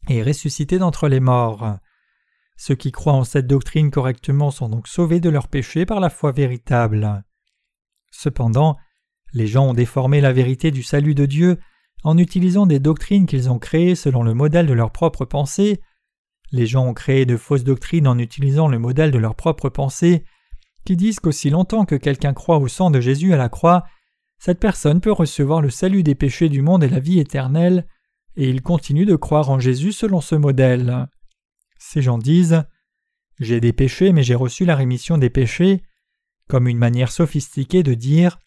[0.10, 1.78] et est ressuscité d'entre les morts.
[2.58, 6.10] Ceux qui croient en cette doctrine correctement sont donc sauvés de leurs péchés par la
[6.10, 7.24] foi véritable.
[8.12, 8.78] Cependant,
[9.34, 11.60] les gens ont déformé la vérité du salut de Dieu
[12.04, 15.82] en utilisant des doctrines qu'ils ont créées selon le modèle de leur propre pensée.
[16.52, 20.24] Les gens ont créé de fausses doctrines en utilisant le modèle de leur propre pensée,
[20.86, 23.86] qui disent qu'aussi longtemps que quelqu'un croit au sang de Jésus à la croix,
[24.38, 27.88] cette personne peut recevoir le salut des péchés du monde et la vie éternelle,
[28.36, 31.08] et ils continuent de croire en Jésus selon ce modèle.
[31.80, 32.64] Ces gens disent
[33.40, 35.82] J'ai des péchés, mais j'ai reçu la rémission des péchés,
[36.50, 38.38] comme une manière sophistiquée de dire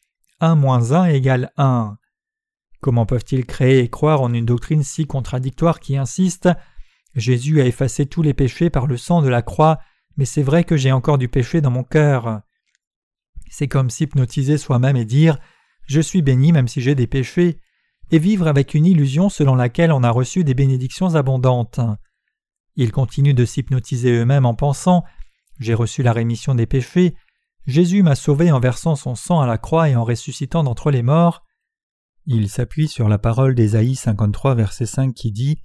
[0.41, 1.97] 1 moins 1 égale 1.
[2.81, 6.49] Comment peuvent-ils créer et croire en une doctrine si contradictoire qui insiste?
[7.15, 9.79] Jésus a effacé tous les péchés par le sang de la croix,
[10.19, 12.43] mais c'est vrai que j'ai encore du péché dans mon cœur.
[13.49, 15.39] C'est comme s'hypnotiser soi-même et dire
[15.87, 17.59] Je suis béni même si j'ai des péchés,
[18.11, 21.81] et vivre avec une illusion selon laquelle on a reçu des bénédictions abondantes.
[22.77, 25.03] Ils continuent de s'hypnotiser eux-mêmes en pensant
[25.59, 27.15] J'ai reçu la rémission des péchés,
[27.67, 31.03] Jésus m'a sauvé en versant son sang à la croix et en ressuscitant d'entre les
[31.03, 31.45] morts.
[32.25, 35.59] Il s'appuie sur la parole d'Ésaïe 53 verset 5 qui dit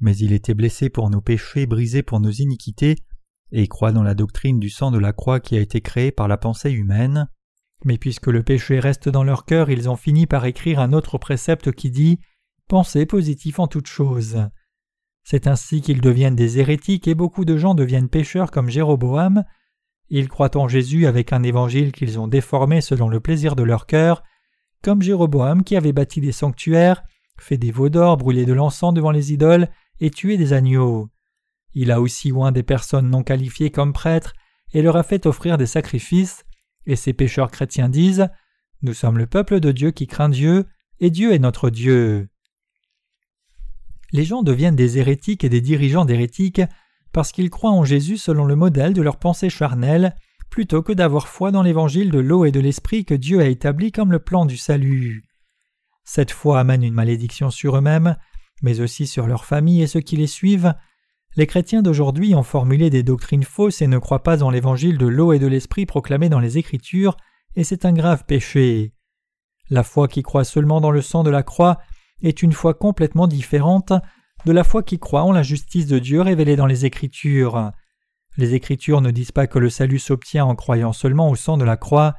[0.00, 2.96] Mais il était blessé pour nos péchés, brisé pour nos iniquités,
[3.52, 6.28] et croit dans la doctrine du sang de la croix qui a été créée par
[6.28, 7.28] la pensée humaine.
[7.84, 11.16] Mais puisque le péché reste dans leur cœur, ils ont fini par écrire un autre
[11.16, 12.18] précepte qui dit
[12.68, 14.46] Pensez positif en toutes choses.
[15.22, 19.44] C'est ainsi qu'ils deviennent des hérétiques et beaucoup de gens deviennent pécheurs comme Jéroboam,
[20.10, 23.86] Ils croient en Jésus avec un évangile qu'ils ont déformé selon le plaisir de leur
[23.86, 24.22] cœur,
[24.82, 27.02] comme Jéroboam qui avait bâti des sanctuaires,
[27.38, 29.68] fait des veaux d'or, brûlé de l'encens devant les idoles
[30.00, 31.08] et tué des agneaux.
[31.72, 34.34] Il a aussi oint des personnes non qualifiées comme prêtres
[34.72, 36.44] et leur a fait offrir des sacrifices,
[36.86, 38.28] et ces pécheurs chrétiens disent
[38.82, 40.66] Nous sommes le peuple de Dieu qui craint Dieu,
[40.98, 42.28] et Dieu est notre Dieu.
[44.12, 46.62] Les gens deviennent des hérétiques et des dirigeants d'hérétiques
[47.12, 50.14] parce qu'ils croient en Jésus selon le modèle de leur pensée charnelle,
[50.50, 53.92] plutôt que d'avoir foi dans l'évangile de l'eau et de l'esprit que Dieu a établi
[53.92, 55.24] comme le plan du salut.
[56.04, 58.16] Cette foi amène une malédiction sur eux-mêmes,
[58.62, 60.74] mais aussi sur leurs familles et ceux qui les suivent.
[61.36, 65.06] Les chrétiens d'aujourd'hui ont formulé des doctrines fausses et ne croient pas en l'évangile de
[65.06, 67.16] l'eau et de l'esprit proclamé dans les Écritures,
[67.54, 68.92] et c'est un grave péché.
[69.70, 71.78] La foi qui croit seulement dans le sang de la croix
[72.22, 73.92] est une foi complètement différente
[74.44, 77.72] de la foi qui croit en la justice de Dieu révélée dans les Écritures.
[78.36, 81.64] Les Écritures ne disent pas que le salut s'obtient en croyant seulement au sang de
[81.64, 82.14] la croix.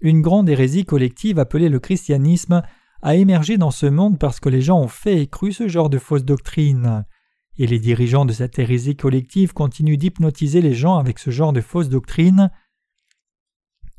[0.00, 2.62] Une grande hérésie collective appelée le christianisme
[3.02, 5.90] a émergé dans ce monde parce que les gens ont fait et cru ce genre
[5.90, 7.04] de fausse doctrine.
[7.58, 11.60] Et les dirigeants de cette hérésie collective continuent d'hypnotiser les gens avec ce genre de
[11.60, 12.50] fausse doctrine.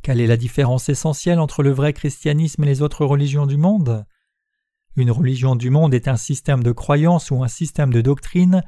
[0.02, 4.06] Quelle est la différence essentielle entre le vrai christianisme et les autres religions du monde?
[4.96, 8.64] Une religion du monde est un système de croyance ou un système de doctrine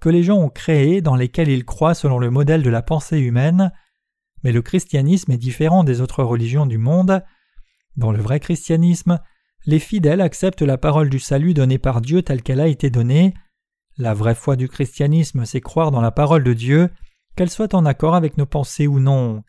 [0.00, 3.18] que les gens ont créé dans lesquels ils croient selon le modèle de la pensée
[3.18, 3.72] humaine,
[4.42, 7.22] mais le christianisme est différent des autres religions du monde.
[7.96, 9.20] Dans le vrai christianisme,
[9.66, 13.34] les fidèles acceptent la parole du salut donnée par Dieu telle qu'elle a été donnée.
[13.98, 16.90] La vraie foi du christianisme, c'est croire dans la parole de Dieu,
[17.34, 19.42] qu'elle soit en accord avec nos pensées ou non.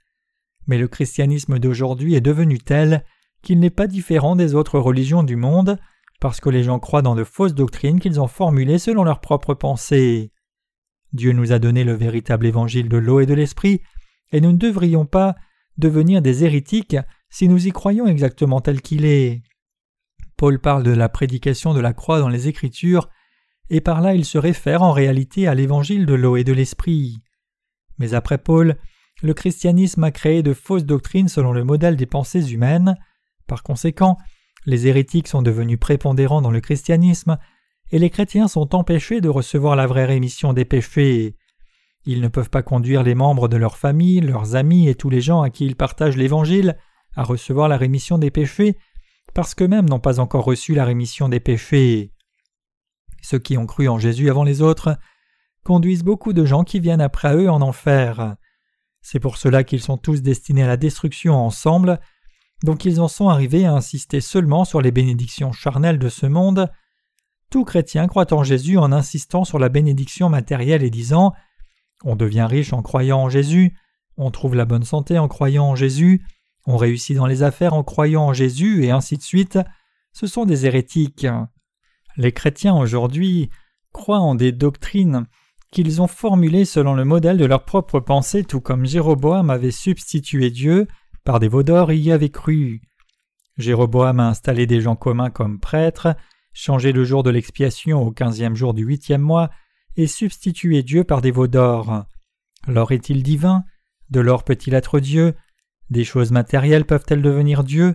[0.66, 3.06] Mais le christianisme d'aujourd'hui est devenu tel
[3.42, 5.78] qu'il n'est pas différent des autres religions du monde,
[6.20, 9.54] parce que les gens croient dans de fausses doctrines qu'ils ont formulées selon leurs propres
[9.54, 10.32] pensées.
[11.14, 13.82] Dieu nous a donné le véritable évangile de l'eau et de l'esprit,
[14.32, 15.36] et nous ne devrions pas
[15.78, 16.98] devenir des hérétiques
[17.30, 19.44] si nous y croyons exactement tel qu'il est.
[20.38, 23.10] Paul parle de la prédication de la croix dans les Écritures,
[23.70, 27.18] et par là il se réfère en réalité à l'évangile de l'eau et de l'esprit.
[28.00, 28.78] Mais après Paul,
[29.24, 32.96] le christianisme a créé de fausses doctrines selon le modèle des pensées humaines.
[33.48, 34.18] Par conséquent,
[34.68, 37.38] les hérétiques sont devenus prépondérants dans le christianisme,
[37.90, 41.38] et les chrétiens sont empêchés de recevoir la vraie rémission des péchés.
[42.06, 45.22] Ils ne peuvent pas conduire les membres de leur famille, leurs amis et tous les
[45.22, 46.78] gens à qui ils partagent l'Évangile
[47.16, 48.78] à recevoir la rémission des péchés
[49.34, 52.12] parce qu'eux-mêmes n'ont pas encore reçu la rémission des péchés.
[53.22, 54.98] Ceux qui ont cru en Jésus avant les autres
[55.64, 58.36] conduisent beaucoup de gens qui viennent après eux en enfer.
[59.02, 62.00] C'est pour cela qu'ils sont tous destinés à la destruction ensemble,
[62.64, 66.72] donc ils en sont arrivés à insister seulement sur les bénédictions charnelles de ce monde.
[67.50, 71.34] Tout chrétien croit en Jésus en insistant sur la bénédiction matérielle et disant
[72.04, 73.76] On devient riche en croyant en Jésus,
[74.18, 76.26] on trouve la bonne santé en croyant en Jésus,
[76.66, 79.60] on réussit dans les affaires en croyant en Jésus, et ainsi de suite,
[80.12, 81.28] ce sont des hérétiques.
[82.18, 83.50] Les chrétiens aujourd'hui
[83.94, 85.28] croient en des doctrines
[85.72, 90.50] qu'ils ont formulées selon le modèle de leur propre pensée, tout comme Jéroboam avait substitué
[90.50, 90.88] Dieu
[91.28, 92.82] par des veaux d'or et y avait cru.
[93.58, 96.16] Jéroboam a installé des gens communs comme prêtres,
[96.54, 99.50] changé le jour de l'expiation au quinzième jour du huitième mois,
[99.98, 102.06] et substitué Dieu par des veaux d'or.
[102.66, 103.66] L'or est-il divin?
[104.10, 105.36] De l'or peut-il être Dieu?
[105.90, 107.94] Des choses matérielles peuvent-elles devenir Dieu?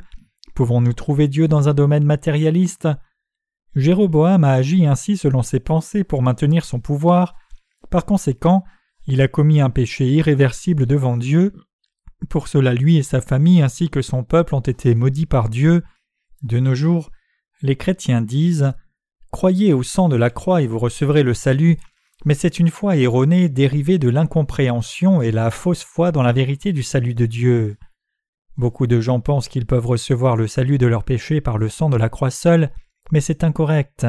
[0.54, 2.86] Pouvons-nous trouver Dieu dans un domaine matérialiste?
[3.74, 7.34] Jéroboam a agi ainsi selon ses pensées pour maintenir son pouvoir.
[7.88, 8.62] Par conséquent,
[9.06, 11.54] il a commis un péché irréversible devant Dieu.
[12.28, 15.82] Pour cela, lui et sa famille ainsi que son peuple ont été maudits par Dieu.
[16.42, 17.10] De nos jours,
[17.62, 18.72] les chrétiens disent
[19.30, 21.78] Croyez au sang de la croix et vous recevrez le salut,
[22.24, 26.72] mais c'est une foi erronée dérivée de l'incompréhension et la fausse foi dans la vérité
[26.72, 27.76] du salut de Dieu.
[28.56, 31.88] Beaucoup de gens pensent qu'ils peuvent recevoir le salut de leurs péchés par le sang
[31.88, 32.70] de la croix seule,
[33.10, 34.06] mais c'est incorrect.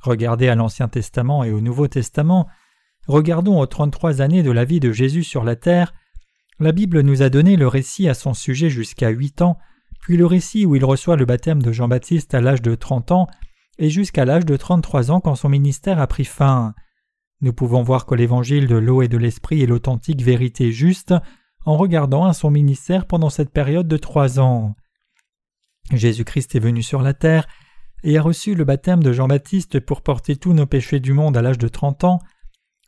[0.00, 2.48] Regardez à l'Ancien Testament et au Nouveau Testament,
[3.06, 5.94] regardons aux trente-trois années de la vie de Jésus sur la terre,
[6.58, 9.58] la Bible nous a donné le récit à son sujet jusqu'à huit ans,
[10.00, 13.26] puis le récit où il reçoit le baptême de Jean-Baptiste à l'âge de trente ans,
[13.78, 16.74] et jusqu'à l'âge de trente-trois ans quand son ministère a pris fin.
[17.40, 21.14] Nous pouvons voir que l'évangile de l'eau et de l'esprit est l'authentique vérité juste
[21.64, 24.74] en regardant à son ministère pendant cette période de trois ans.
[25.92, 27.46] Jésus-Christ est venu sur la terre
[28.04, 31.42] et a reçu le baptême de Jean-Baptiste pour porter tous nos péchés du monde à
[31.42, 32.18] l'âge de trente ans.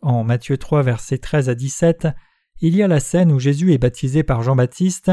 [0.03, 2.09] En Matthieu 3, versets 13 à 17,
[2.60, 5.12] il y a la scène où Jésus est baptisé par Jean-Baptiste.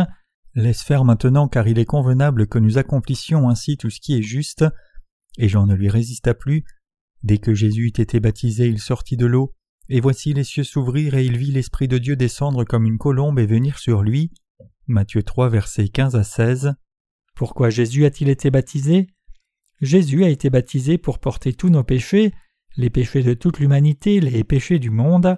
[0.54, 4.22] Laisse faire maintenant, car il est convenable que nous accomplissions ainsi tout ce qui est
[4.22, 4.66] juste.
[5.38, 6.66] Et Jean ne lui résista plus,
[7.24, 9.54] Dès que Jésus eut été baptisé, il sortit de l'eau,
[9.90, 13.40] Et voici les cieux s'ouvrir et il vit l'Esprit de Dieu descendre comme une colombe
[13.40, 14.32] et venir sur lui.
[14.88, 16.74] Matthieu 3 versets 15 à 16.
[17.36, 19.08] Pourquoi Jésus a-t-il été baptisé?
[19.82, 22.32] Jésus a été baptisé pour porter tous nos péchés,
[22.78, 25.38] les péchés de toute l'humanité, les péchés du monde.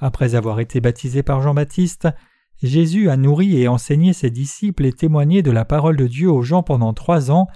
[0.00, 2.08] Après avoir été baptisé par Jean-Baptiste,
[2.62, 6.42] Jésus a nourri et enseigné ses disciples et témoigné de la parole de Dieu aux
[6.42, 7.46] gens pendant trois ans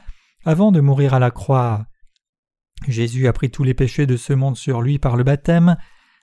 [0.44, 1.87] avant de mourir à la croix.
[2.88, 5.76] Jésus a pris tous les péchés de ce monde sur lui par le baptême,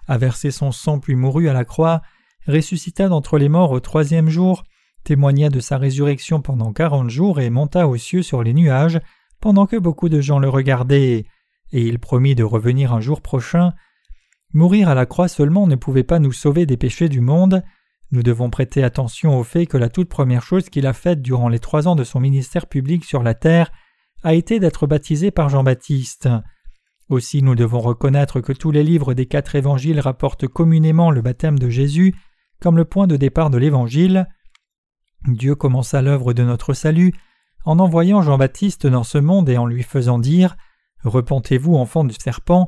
[0.08, 2.02] a versé son sang puis mourut à la croix,
[2.48, 4.64] ressuscita d'entre les morts au troisième jour,
[5.04, 9.00] témoigna de sa résurrection pendant quarante jours et monta aux cieux sur les nuages
[9.40, 11.26] pendant que beaucoup de gens le regardaient,
[11.72, 13.74] et il promit de revenir un jour prochain.
[14.54, 17.64] Mourir à la croix seulement ne pouvait pas nous sauver des péchés du monde.
[18.12, 21.50] Nous devons prêter attention au fait que la toute première chose qu'il a faite durant
[21.50, 23.72] les trois ans de son ministère public sur la terre
[24.24, 26.30] a été d'être baptisé par Jean-Baptiste.
[27.10, 31.60] Aussi nous devons reconnaître que tous les livres des quatre évangiles rapportent communément le baptême
[31.60, 32.16] de Jésus
[32.60, 34.28] comme le point de départ de l'évangile.
[35.26, 37.14] Dieu commença l'œuvre de notre salut
[37.66, 40.56] en envoyant Jean-Baptiste dans ce monde et en lui faisant dire
[41.04, 42.68] Repentez-vous, enfants du serpent.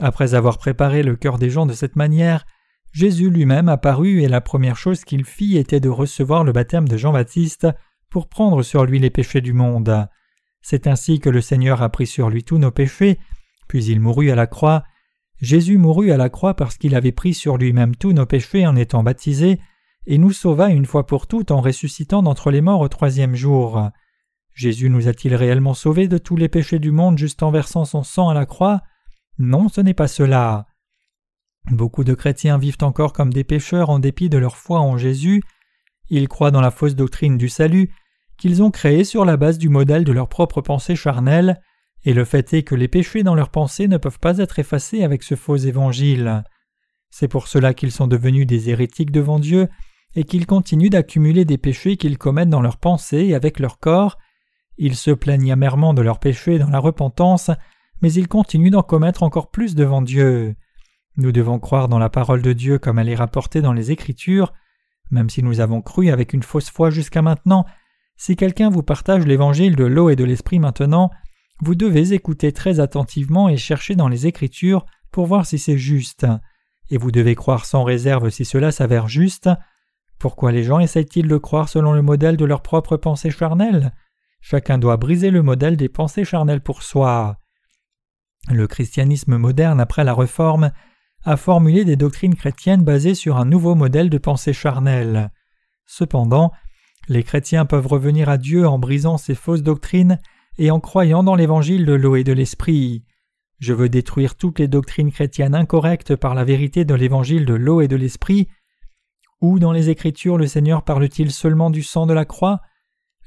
[0.00, 2.44] Après avoir préparé le cœur des gens de cette manière,
[2.92, 6.96] Jésus lui-même apparut et la première chose qu'il fit était de recevoir le baptême de
[6.96, 7.68] Jean-Baptiste
[8.10, 10.06] pour prendre sur lui les péchés du monde.
[10.60, 13.18] C'est ainsi que le Seigneur a pris sur lui tous nos péchés,
[13.68, 14.84] puis il mourut à la croix.
[15.40, 18.76] Jésus mourut à la croix parce qu'il avait pris sur lui-même tous nos péchés en
[18.76, 19.58] étant baptisé,
[20.06, 23.88] et nous sauva une fois pour toutes en ressuscitant d'entre les morts au troisième jour.
[24.52, 28.02] Jésus nous a-t-il réellement sauvés de tous les péchés du monde juste en versant son
[28.02, 28.82] sang à la croix?
[29.38, 30.66] Non, ce n'est pas cela.
[31.70, 35.42] Beaucoup de chrétiens vivent encore comme des pécheurs en dépit de leur foi en Jésus.
[36.10, 37.90] Ils croient dans la fausse doctrine du salut
[38.36, 41.60] qu'ils ont créée sur la base du modèle de leur propre pensée charnelle,
[42.04, 45.04] et le fait est que les péchés dans leurs pensées ne peuvent pas être effacés
[45.04, 46.42] avec ce faux évangile.
[47.10, 49.68] C'est pour cela qu'ils sont devenus des hérétiques devant Dieu
[50.16, 54.18] et qu'ils continuent d'accumuler des péchés qu'ils commettent dans leurs pensées et avec leur corps.
[54.78, 57.50] Ils se plaignent amèrement de leurs péchés dans la repentance,
[58.02, 60.54] mais ils continuent d'en commettre encore plus devant Dieu.
[61.16, 64.52] Nous devons croire dans la parole de Dieu comme elle est rapportée dans les Écritures,
[65.10, 67.64] même si nous avons cru avec une fausse foi jusqu'à maintenant.
[68.16, 71.10] Si quelqu'un vous partage l'évangile de l'eau et de l'esprit maintenant,
[71.60, 76.26] vous devez écouter très attentivement et chercher dans les Écritures pour voir si c'est juste.
[76.90, 79.48] Et vous devez croire sans réserve si cela s'avère juste.
[80.18, 83.92] Pourquoi les gens essayent-ils de croire selon le modèle de leur propre pensée charnelle?
[84.40, 87.41] Chacun doit briser le modèle des pensées charnelles pour soi.
[88.50, 90.72] Le christianisme moderne après la Réforme
[91.24, 95.30] a formulé des doctrines chrétiennes basées sur un nouveau modèle de pensée charnelle.
[95.86, 96.52] Cependant,
[97.08, 100.18] les chrétiens peuvent revenir à Dieu en brisant ces fausses doctrines
[100.58, 103.04] et en croyant dans l'évangile de l'eau et de l'esprit.
[103.58, 107.80] Je veux détruire toutes les doctrines chrétiennes incorrectes par la vérité de l'évangile de l'eau
[107.80, 108.48] et de l'esprit
[109.42, 112.60] où dans les Écritures le Seigneur parle-t-il seulement du sang de la croix?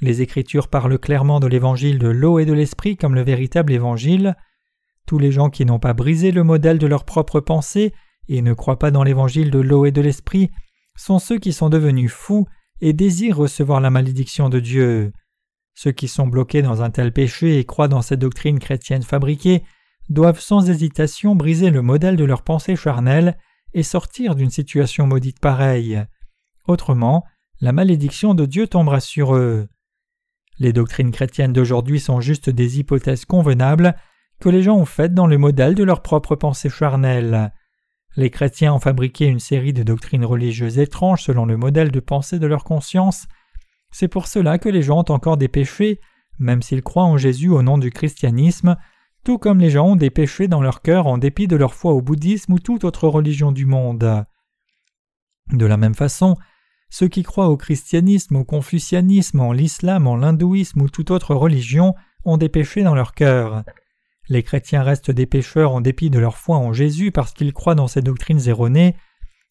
[0.01, 4.35] Les Écritures parlent clairement de l'évangile de l'eau et de l'esprit comme le véritable évangile.
[5.05, 7.93] Tous les gens qui n'ont pas brisé le modèle de leur propre pensée
[8.27, 10.51] et ne croient pas dans l'évangile de l'eau et de l'esprit
[10.95, 12.47] sont ceux qui sont devenus fous
[12.81, 15.13] et désirent recevoir la malédiction de Dieu.
[15.75, 19.63] Ceux qui sont bloqués dans un tel péché et croient dans cette doctrine chrétienne fabriquée
[20.09, 23.37] doivent sans hésitation briser le modèle de leur pensée charnelle
[23.73, 26.01] et sortir d'une situation maudite pareille.
[26.67, 27.25] Autrement,
[27.59, 29.67] la malédiction de Dieu tombera sur eux.
[30.57, 33.95] Les doctrines chrétiennes d'aujourd'hui sont juste des hypothèses convenables
[34.49, 37.51] les gens ont faites dans le modèle de leur propre pensée charnelle.
[38.15, 42.39] Les chrétiens ont fabriqué une série de doctrines religieuses étranges selon le modèle de pensée
[42.39, 43.27] de leur conscience.
[43.91, 45.99] C'est pour cela que les gens ont encore des péchés,
[46.39, 48.77] même s'ils croient en Jésus au nom du christianisme,
[49.23, 51.93] tout comme les gens ont des péchés dans leur cœur en dépit de leur foi
[51.93, 54.25] au bouddhisme ou toute autre religion du monde.
[55.51, 56.35] De la même façon,
[56.89, 61.95] ceux qui croient au christianisme, au confucianisme, en l'islam, en l'hindouisme ou toute autre religion
[62.23, 63.63] ont des péchés dans leur cœur.
[64.27, 67.75] Les chrétiens restent des pécheurs en dépit de leur foi en Jésus parce qu'ils croient
[67.75, 68.95] dans ces doctrines erronées.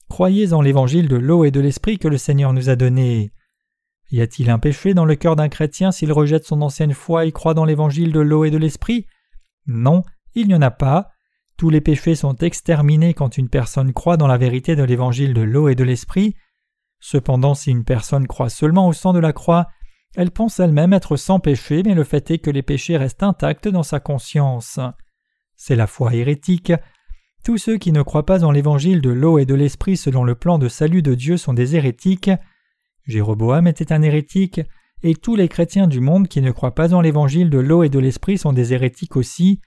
[0.08, 3.32] Croyez en l'évangile de l'eau et de l'esprit que le Seigneur nous a donné.
[4.10, 7.32] Y a-t-il un péché dans le cœur d'un chrétien s'il rejette son ancienne foi et
[7.32, 9.06] croit dans l'évangile de l'eau et de l'esprit?
[9.66, 10.02] Non,
[10.34, 11.10] il n'y en a pas.
[11.56, 15.40] Tous les péchés sont exterminés quand une personne croit dans la vérité de l'évangile de
[15.40, 16.34] l'eau et de l'esprit.
[17.00, 19.68] Cependant, si une personne croit seulement au sang de la croix,
[20.16, 23.68] elle pense elle-même être sans péché, mais le fait est que les péchés restent intacts
[23.68, 24.78] dans sa conscience.
[25.56, 26.72] C'est la foi hérétique.
[27.44, 30.34] Tous ceux qui ne croient pas en l'évangile de l'eau et de l'esprit selon le
[30.34, 32.30] plan de salut de Dieu sont des hérétiques.
[33.06, 34.60] Jéroboam était un hérétique,
[35.02, 37.90] et tous les chrétiens du monde qui ne croient pas en l'évangile de l'eau et
[37.90, 39.60] de l'esprit sont des hérétiques aussi.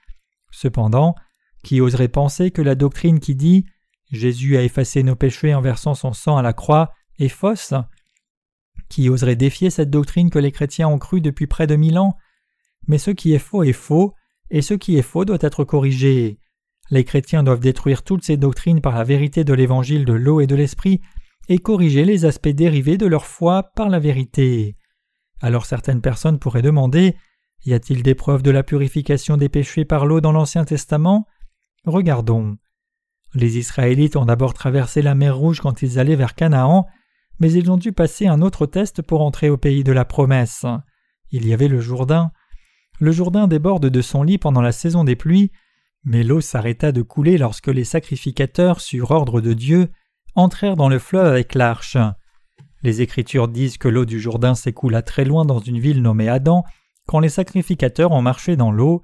[0.50, 1.14] Cependant,
[1.62, 3.66] qui oserait penser que la doctrine qui dit
[4.10, 7.74] Jésus a effacé nos péchés en versant son sang à la croix est fausse?
[8.88, 12.16] Qui oserait défier cette doctrine que les chrétiens ont crue depuis près de mille ans?
[12.86, 14.14] Mais ce qui est faux est faux,
[14.50, 16.38] et ce qui est faux doit être corrigé.
[16.90, 20.46] Les chrétiens doivent détruire toutes ces doctrines par la vérité de l'évangile de l'eau et
[20.46, 21.00] de l'esprit,
[21.50, 24.76] et corriger les aspects dérivés de leur foi par la vérité.
[25.40, 27.16] Alors certaines personnes pourraient demander
[27.64, 31.26] Y a-t-il des preuves de la purification des péchés par l'eau dans l'Ancien Testament?
[31.84, 32.56] Regardons.
[33.34, 36.86] Les Israélites ont d'abord traversé la mer Rouge quand ils allaient vers Canaan,
[37.40, 40.66] mais ils ont dû passer un autre test pour entrer au pays de la promesse.
[41.30, 42.32] Il y avait le Jourdain.
[43.00, 45.52] Le Jourdain déborde de son lit pendant la saison des pluies,
[46.04, 49.88] mais l'eau s'arrêta de couler lorsque les sacrificateurs, sur ordre de Dieu,
[50.34, 51.96] entrèrent dans le fleuve avec l'arche.
[52.82, 56.64] Les Écritures disent que l'eau du Jourdain s'écoula très loin dans une ville nommée Adam
[57.06, 59.02] quand les sacrificateurs ont marché dans l'eau.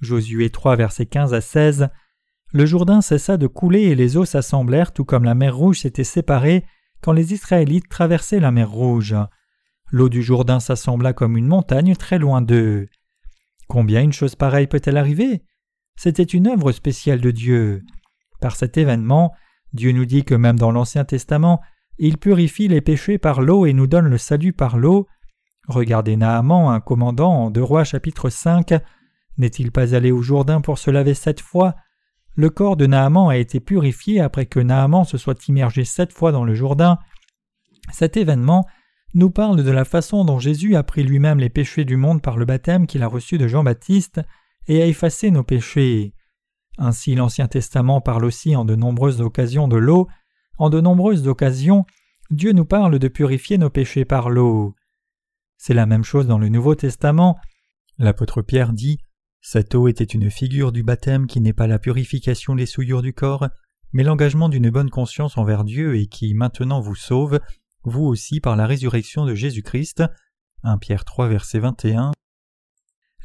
[0.00, 1.88] Josué 3, versets 15 à 16.
[2.52, 6.04] Le Jourdain cessa de couler et les eaux s'assemblèrent tout comme la mer Rouge s'était
[6.04, 6.64] séparée
[7.04, 9.14] quand les Israélites traversaient la mer Rouge.
[9.90, 12.88] L'eau du Jourdain s'assembla comme une montagne très loin d'eux.
[13.68, 15.42] Combien une chose pareille peut-elle arriver?
[15.96, 17.82] C'était une œuvre spéciale de Dieu.
[18.40, 19.34] Par cet événement,
[19.74, 21.60] Dieu nous dit que même dans l'Ancien Testament,
[21.98, 25.06] il purifie les péchés par l'eau et nous donne le salut par l'eau.
[25.68, 28.72] Regardez Naaman, un commandant en Deux Rois chapitre 5.
[29.36, 31.74] N'est-il pas allé au Jourdain pour se laver sept fois?
[32.36, 36.32] Le corps de Naaman a été purifié après que Naaman se soit immergé sept fois
[36.32, 36.98] dans le Jourdain.
[37.92, 38.66] Cet événement
[39.14, 42.36] nous parle de la façon dont Jésus a pris lui-même les péchés du monde par
[42.36, 44.20] le baptême qu'il a reçu de Jean-Baptiste
[44.66, 46.14] et a effacé nos péchés.
[46.78, 50.08] Ainsi l'Ancien Testament parle aussi en de nombreuses occasions de l'eau,
[50.58, 51.84] en de nombreuses occasions
[52.30, 54.74] Dieu nous parle de purifier nos péchés par l'eau.
[55.56, 57.38] C'est la même chose dans le Nouveau Testament.
[57.98, 58.98] L'apôtre Pierre dit
[59.46, 63.12] cette eau était une figure du baptême qui n'est pas la purification des souillures du
[63.12, 63.46] corps,
[63.92, 67.38] mais l'engagement d'une bonne conscience envers Dieu et qui maintenant vous sauve,
[67.82, 70.02] vous aussi par la résurrection de Jésus-Christ.
[70.62, 72.12] 1 Pierre 3 verset 21.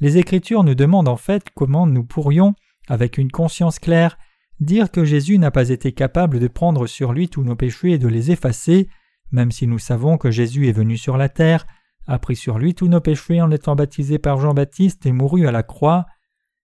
[0.02, 2.54] Les Écritures nous demandent en fait comment nous pourrions,
[2.90, 4.18] avec une conscience claire,
[4.60, 7.98] dire que Jésus n'a pas été capable de prendre sur lui tous nos péchés et
[7.98, 8.90] de les effacer,
[9.32, 11.66] même si nous savons que Jésus est venu sur la terre,
[12.10, 15.52] a pris sur lui tous nos péchés en étant baptisé par Jean-Baptiste et mourut à
[15.52, 16.08] la croix.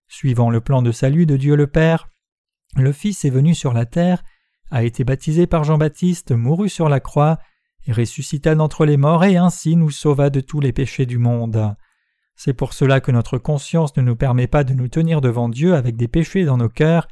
[0.08, 2.08] Suivant le plan de salut de Dieu le Père,
[2.76, 4.24] le Fils est venu sur la terre,
[4.72, 7.38] a été baptisé par Jean-Baptiste, mourut sur la croix,
[7.86, 11.76] et ressuscita d'entre les morts et ainsi nous sauva de tous les péchés du monde.
[12.34, 15.74] C'est pour cela que notre conscience ne nous permet pas de nous tenir devant Dieu
[15.74, 17.06] avec des péchés dans nos cœurs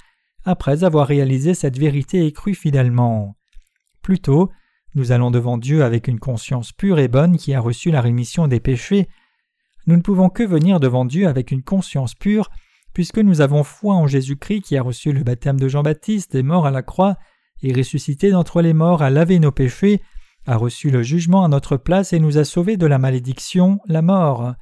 [0.45, 3.37] après avoir réalisé cette vérité et cru fidèlement.
[4.03, 4.51] Plutôt,
[4.95, 8.47] nous allons devant Dieu avec une conscience pure et bonne qui a reçu la rémission
[8.47, 9.09] des péchés.
[9.87, 12.51] Nous ne pouvons que venir devant Dieu avec une conscience pure,
[12.93, 16.67] puisque nous avons foi en Jésus-Christ qui a reçu le baptême de Jean-Baptiste, est mort
[16.67, 17.17] à la croix,
[17.63, 20.01] et ressuscité d'entre les morts, a lavé nos péchés,
[20.47, 24.03] a reçu le jugement à notre place et nous a sauvés de la malédiction, la
[24.03, 24.55] mort.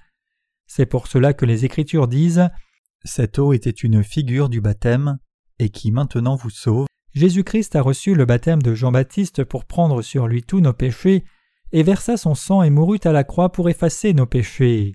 [0.66, 2.48] C'est pour cela que les Écritures disent
[3.04, 5.18] Cette eau était une figure du baptême,
[5.58, 6.86] et qui maintenant vous sauve.
[7.14, 11.24] Jésus-Christ a reçu le baptême de Jean-Baptiste pour prendre sur lui tous nos péchés,
[11.72, 14.94] et versa son sang et mourut à la croix pour effacer nos péchés.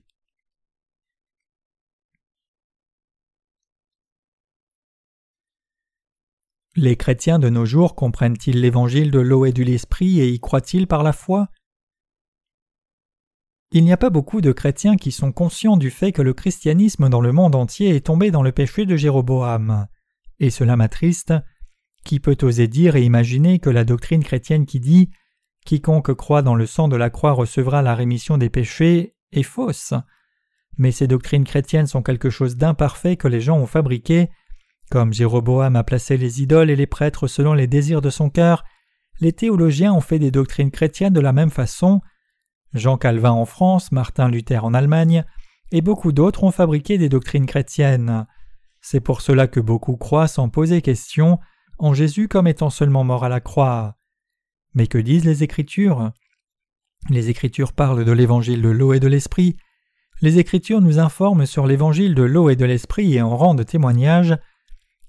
[6.76, 10.86] Les chrétiens de nos jours comprennent-ils l'évangile de l'eau et de l'esprit et y croient-ils
[10.86, 11.50] par la foi?
[13.72, 17.10] Il n'y a pas beaucoup de chrétiens qui sont conscients du fait que le christianisme
[17.10, 19.88] dans le monde entier est tombé dans le péché de Jéroboam.
[20.40, 21.34] Et cela m'attriste.
[22.08, 25.10] Qui peut oser dire et imaginer que la doctrine chrétienne qui dit
[25.66, 29.94] Quiconque croit dans le sang de la croix recevra la rémission des péchés est fausse
[30.78, 34.30] Mais ces doctrines chrétiennes sont quelque chose d'imparfait que les gens ont fabriqué.
[34.90, 38.64] Comme Jéroboam a placé les idoles et les prêtres selon les désirs de son cœur,
[39.20, 42.00] les théologiens ont fait des doctrines chrétiennes de la même façon.
[42.74, 45.26] Jean Calvin en France, Martin Luther en Allemagne,
[45.74, 48.26] et beaucoup d'autres ont fabriqué des doctrines chrétiennes.
[48.80, 51.38] C'est pour cela que beaucoup croient sans poser question
[51.80, 53.98] en Jésus comme étant seulement mort à la croix.
[54.74, 56.12] Mais que disent les Écritures?
[57.10, 59.58] Les Écritures parlent de l'évangile de l'eau et de l'esprit.
[60.22, 64.38] Les Écritures nous informent sur l'évangile de l'eau et de l'esprit et en rendent témoignage.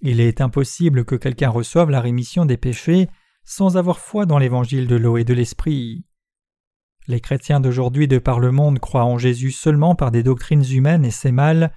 [0.00, 3.08] Il est impossible que quelqu'un reçoive la rémission des péchés
[3.44, 6.04] sans avoir foi dans l'évangile de l'eau et de l'esprit.
[7.08, 11.06] Les chrétiens d'aujourd'hui de par le monde croient en Jésus seulement par des doctrines humaines
[11.06, 11.72] et c'est mal.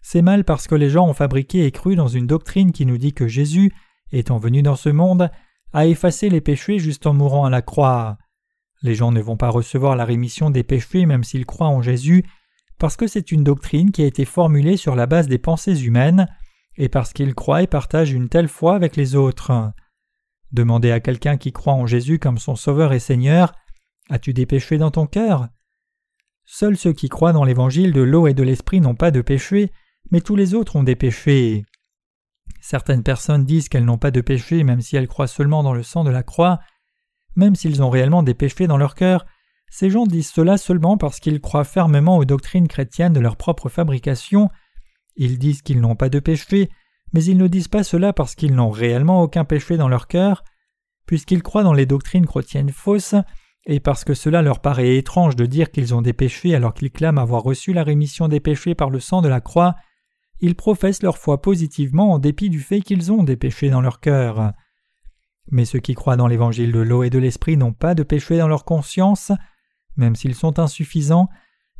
[0.00, 2.96] C'est mal parce que les gens ont fabriqué et cru dans une doctrine qui nous
[2.96, 3.72] dit que Jésus
[4.12, 5.30] étant venu dans ce monde,
[5.72, 8.18] a effacé les péchés juste en mourant à la croix.
[8.82, 12.24] Les gens ne vont pas recevoir la rémission des péchés même s'ils croient en Jésus,
[12.78, 16.28] parce que c'est une doctrine qui a été formulée sur la base des pensées humaines,
[16.76, 19.72] et parce qu'ils croient et partagent une telle foi avec les autres.
[20.52, 23.52] Demandez à quelqu'un qui croit en Jésus comme son Sauveur et Seigneur
[24.10, 25.48] As-tu des péchés dans ton cœur?
[26.46, 29.70] Seuls ceux qui croient dans l'évangile de l'eau et de l'esprit n'ont pas de péchés,
[30.10, 31.66] mais tous les autres ont des péchés.
[32.60, 35.82] Certaines personnes disent qu'elles n'ont pas de péchés même si elles croient seulement dans le
[35.82, 36.58] sang de la croix.
[37.36, 39.26] Même s'ils ont réellement des péchés dans leur cœur,
[39.70, 43.68] ces gens disent cela seulement parce qu'ils croient fermement aux doctrines chrétiennes de leur propre
[43.68, 44.50] fabrication.
[45.16, 46.70] Ils disent qu'ils n'ont pas de péché,
[47.12, 50.42] mais ils ne disent pas cela parce qu'ils n'ont réellement aucun péché dans leur cœur.
[51.06, 53.14] Puisqu'ils croient dans les doctrines chrétiennes fausses,
[53.66, 56.90] et parce que cela leur paraît étrange de dire qu'ils ont des péchés alors qu'ils
[56.90, 59.76] clament avoir reçu la rémission des péchés par le sang de la croix,
[60.40, 64.00] ils professent leur foi positivement en dépit du fait qu'ils ont des péchés dans leur
[64.00, 64.52] cœur.
[65.50, 68.38] Mais ceux qui croient dans l'évangile de l'eau et de l'esprit n'ont pas de péché
[68.38, 69.32] dans leur conscience,
[69.96, 71.28] même s'ils sont insuffisants,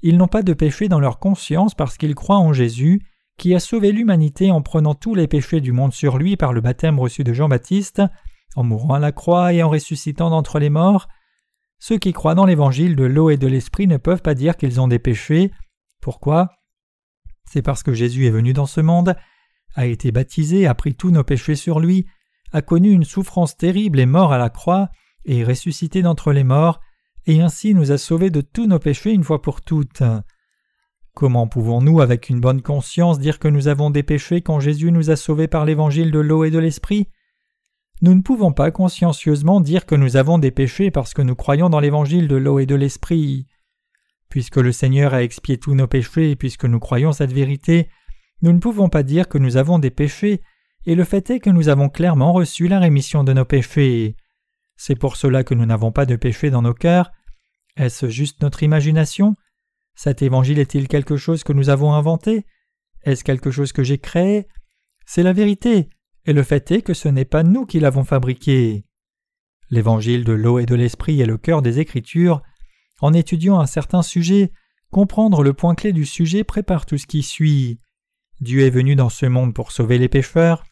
[0.02, 3.02] ils n'ont pas de péché dans leur conscience parce qu'ils croient en Jésus,
[3.36, 6.60] qui a sauvé l'humanité en prenant tous les péchés du monde sur lui par le
[6.60, 8.02] baptême reçu de Jean-Baptiste,
[8.56, 11.08] en mourant à la croix et en ressuscitant d'entre les morts.
[11.78, 14.80] Ceux qui croient dans l'évangile de l'eau et de l'esprit ne peuvent pas dire qu'ils
[14.80, 15.52] ont des péchés.
[16.00, 16.57] Pourquoi?
[17.50, 19.16] C'est parce que Jésus est venu dans ce monde,
[19.74, 22.06] a été baptisé, a pris tous nos péchés sur lui,
[22.52, 24.88] a connu une souffrance terrible et mort à la croix,
[25.24, 26.80] et ressuscité d'entre les morts,
[27.26, 30.02] et ainsi nous a sauvés de tous nos péchés une fois pour toutes.
[31.14, 35.10] Comment pouvons-nous avec une bonne conscience dire que nous avons des péchés quand Jésus nous
[35.10, 37.08] a sauvés par l'évangile de l'eau et de l'esprit?
[38.00, 41.68] Nous ne pouvons pas consciencieusement dire que nous avons des péchés parce que nous croyons
[41.68, 43.46] dans l'évangile de l'eau et de l'esprit.
[44.28, 47.88] Puisque le Seigneur a expié tous nos péchés et puisque nous croyons cette vérité,
[48.42, 50.42] nous ne pouvons pas dire que nous avons des péchés,
[50.86, 54.16] et le fait est que nous avons clairement reçu la rémission de nos péchés.
[54.76, 57.10] C'est pour cela que nous n'avons pas de péché dans nos cœurs,
[57.78, 59.36] est-ce juste notre imagination?
[59.94, 62.44] Cet évangile est-il quelque chose que nous avons inventé?
[63.04, 64.48] Est-ce quelque chose que j'ai créé?
[65.06, 65.88] C'est la vérité,
[66.26, 68.84] et le fait est que ce n'est pas nous qui l'avons fabriqué.
[69.70, 72.42] L'évangile de l'eau et de l'esprit est le cœur des Écritures.
[73.00, 74.52] En étudiant un certain sujet,
[74.90, 77.80] comprendre le point clé du sujet prépare tout ce qui suit.
[78.40, 80.64] Dieu est venu dans ce monde pour sauver les pécheurs,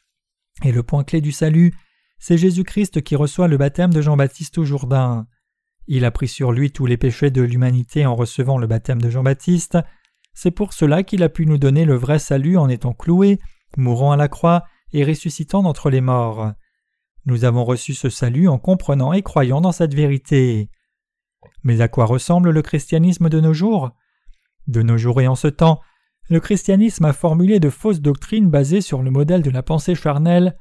[0.63, 1.75] et le point clé du salut,
[2.19, 5.27] c'est Jésus-Christ qui reçoit le baptême de Jean-Baptiste au Jourdain.
[5.87, 9.11] Il a pris sur lui tous les péchés de l'humanité en recevant le baptême de
[9.11, 9.79] Jean-Baptiste.
[10.35, 13.39] C'est pour cela qu'il a pu nous donner le vrai salut en étant cloué,
[13.77, 16.53] mourant à la croix et ressuscitant d'entre les morts.
[17.27, 20.71] Nous avons reçu ce salut en comprenant et croyant dans cette vérité.
[21.67, 23.91] Mais à quoi ressemble le christianisme de nos jours?
[24.69, 25.81] De nos jours et en ce temps,
[26.31, 30.57] le christianisme a formulé de fausses doctrines basées sur le modèle de la pensée charnelle,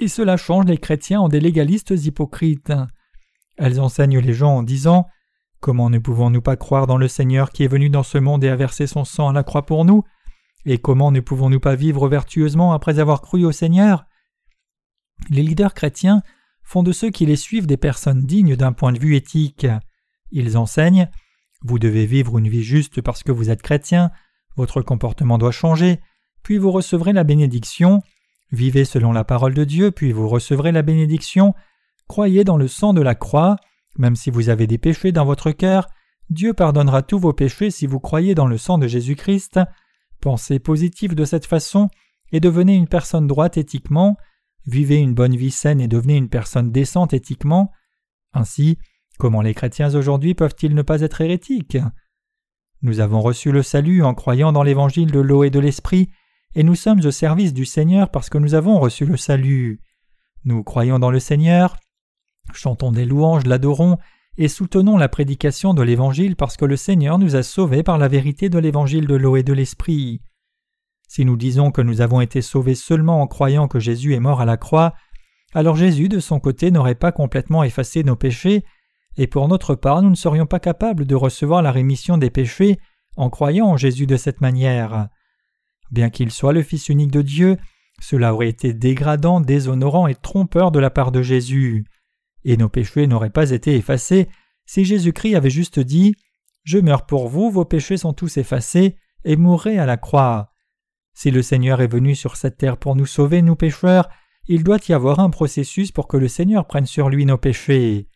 [0.00, 2.72] et cela change les chrétiens en des légalistes hypocrites.
[3.58, 5.08] Elles enseignent les gens en disant
[5.60, 8.48] Comment ne pouvons-nous pas croire dans le Seigneur qui est venu dans ce monde et
[8.48, 10.04] a versé son sang à la croix pour nous?
[10.64, 14.06] Et comment ne pouvons-nous pas vivre vertueusement après avoir cru au Seigneur?
[15.28, 16.22] Les leaders chrétiens
[16.72, 19.66] font de ceux qui les suivent des personnes dignes d'un point de vue éthique.
[20.30, 21.10] Ils enseignent
[21.60, 24.10] Vous devez vivre une vie juste parce que vous êtes chrétien,
[24.56, 26.00] votre comportement doit changer,
[26.42, 28.00] puis vous recevrez la bénédiction.
[28.52, 31.52] Vivez selon la parole de Dieu, puis vous recevrez la bénédiction.
[32.08, 33.56] Croyez dans le sang de la croix,
[33.98, 35.88] même si vous avez des péchés dans votre cœur,
[36.30, 39.60] Dieu pardonnera tous vos péchés si vous croyez dans le sang de Jésus-Christ.
[40.22, 41.90] Pensez positif de cette façon
[42.32, 44.16] et devenez une personne droite éthiquement,
[44.66, 47.70] vivez une bonne vie saine et devenez une personne décente éthiquement.
[48.32, 48.78] Ainsi,
[49.18, 51.78] comment les chrétiens aujourd'hui peuvent-ils ne pas être hérétiques?
[52.82, 56.10] Nous avons reçu le salut en croyant dans l'évangile de l'eau et de l'esprit,
[56.54, 59.80] et nous sommes au service du Seigneur parce que nous avons reçu le salut.
[60.44, 61.76] Nous croyons dans le Seigneur,
[62.52, 63.98] Chantons des louanges, l'adorons,
[64.36, 68.08] et soutenons la prédication de l'Évangile parce que le Seigneur nous a sauvés par la
[68.08, 70.20] vérité de l'Évangile de l'eau et de l'Esprit.
[71.14, 74.40] Si nous disons que nous avons été sauvés seulement en croyant que Jésus est mort
[74.40, 74.94] à la croix,
[75.52, 78.64] alors Jésus de son côté n'aurait pas complètement effacé nos péchés,
[79.18, 82.78] et pour notre part nous ne serions pas capables de recevoir la rémission des péchés
[83.16, 85.08] en croyant en Jésus de cette manière.
[85.90, 87.58] Bien qu'il soit le Fils unique de Dieu,
[88.00, 91.84] cela aurait été dégradant, déshonorant et trompeur de la part de Jésus
[92.44, 94.28] et nos péchés n'auraient pas été effacés
[94.64, 96.14] si Jésus-Christ avait juste dit
[96.64, 100.51] Je meurs pour vous, vos péchés sont tous effacés, et mourrez à la croix.
[101.14, 104.08] Si le Seigneur est venu sur cette terre pour nous sauver, nous pécheurs,
[104.48, 108.08] il doit y avoir un processus pour que le Seigneur prenne sur lui nos péchés.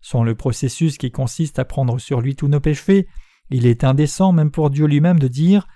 [0.00, 3.06] Sans le processus qui consiste à prendre sur lui tous nos péchés,
[3.50, 5.66] il est indécent même pour Dieu lui-même de dire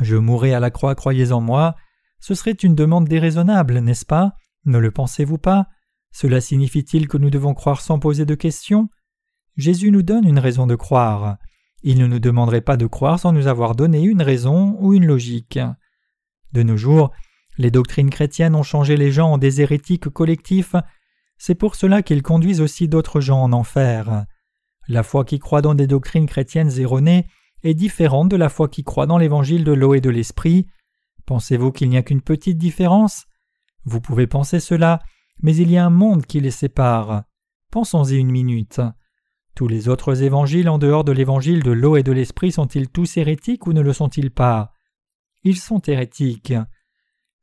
[0.00, 1.74] Je mourrai à la croix, croyez en moi.
[2.18, 4.32] Ce serait une demande déraisonnable, n'est-ce pas?
[4.66, 5.66] Ne le pensez-vous pas?
[6.12, 8.88] Cela signifie-t-il que nous devons croire sans poser de questions?
[9.56, 11.38] Jésus nous donne une raison de croire.
[11.82, 15.06] Il ne nous demanderait pas de croire sans nous avoir donné une raison ou une
[15.06, 15.58] logique.
[16.52, 17.10] De nos jours,
[17.60, 20.74] Les doctrines chrétiennes ont changé les gens en des hérétiques collectifs,
[21.36, 24.24] c'est pour cela qu'ils conduisent aussi d'autres gens en enfer.
[24.88, 27.26] La foi qui croit dans des doctrines chrétiennes erronées
[27.62, 30.66] est différente de la foi qui croit dans l'évangile de l'eau et de l'esprit.
[31.26, 33.26] Pensez-vous qu'il n'y a qu'une petite différence?
[33.84, 35.00] Vous pouvez penser cela,
[35.42, 37.24] mais il y a un monde qui les sépare.
[37.70, 38.80] Pensons-y une minute.
[39.54, 43.16] Tous les autres évangiles en dehors de l'évangile de l'eau et de l'esprit sont-ils tous
[43.16, 44.72] hérétiques ou ne le sont-ils pas?
[45.42, 46.54] Ils sont hérétiques.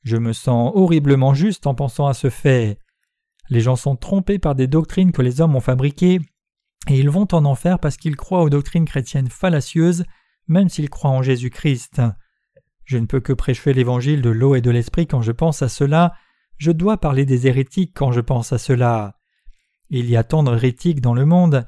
[0.04, 2.80] Je me sens horriblement juste en pensant à ce fait.
[3.50, 6.20] Les gens sont trompés par des doctrines que les hommes ont fabriquées,
[6.90, 10.06] et ils vont en enfer parce qu'ils croient aux doctrines chrétiennes fallacieuses,
[10.48, 12.02] même s'ils croient en Jésus-Christ.
[12.86, 15.70] Je ne peux que prêcher l'évangile de l'eau et de l'esprit quand je pense à
[15.70, 16.14] cela,
[16.58, 19.18] je dois parler des hérétiques quand je pense à cela.
[19.90, 21.66] Il y a tant d'hérétiques dans le monde,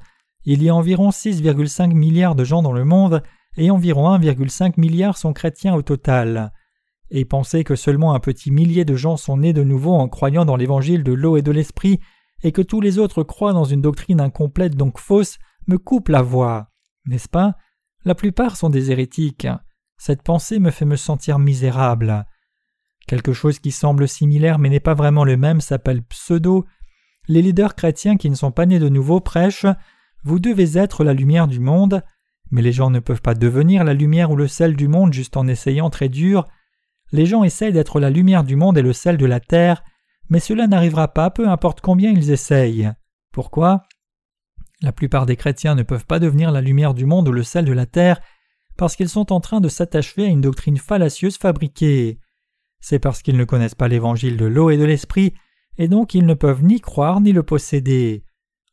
[0.52, 3.22] il y a environ 6,5 milliards de gens dans le monde,
[3.56, 6.52] et environ 1,5 milliard sont chrétiens au total.
[7.12, 10.44] Et penser que seulement un petit millier de gens sont nés de nouveau en croyant
[10.44, 12.00] dans l'évangile de l'eau et de l'esprit,
[12.42, 15.38] et que tous les autres croient dans une doctrine incomplète donc fausse,
[15.68, 16.72] me coupe la voix.
[17.06, 17.54] N'est-ce pas?
[18.04, 19.46] La plupart sont des hérétiques.
[19.98, 22.26] Cette pensée me fait me sentir misérable.
[23.06, 26.64] Quelque chose qui semble similaire mais n'est pas vraiment le même s'appelle pseudo.
[27.28, 29.66] Les leaders chrétiens qui ne sont pas nés de nouveau prêchent
[30.24, 32.02] Vous devez être la lumière du monde,
[32.50, 35.36] mais les gens ne peuvent pas devenir la lumière ou le sel du monde juste
[35.36, 36.46] en essayant très dur.
[37.12, 39.82] Les gens essayent d'être la lumière du monde et le sel de la terre,
[40.28, 42.92] mais cela n'arrivera pas peu importe combien ils essayent.
[43.32, 43.82] Pourquoi?
[44.82, 47.64] La plupart des chrétiens ne peuvent pas devenir la lumière du monde ou le sel
[47.64, 48.20] de la terre
[48.76, 52.18] parce qu'ils sont en train de s'attacher à une doctrine fallacieuse fabriquée.
[52.80, 55.34] C'est parce qu'ils ne connaissent pas l'évangile de l'eau et de l'esprit,
[55.76, 58.24] et donc ils ne peuvent ni croire ni le posséder.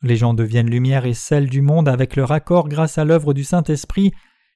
[0.04, 3.44] Les gens deviennent lumière et sel du monde avec leur accord grâce à l'œuvre du
[3.44, 4.12] Saint-Esprit,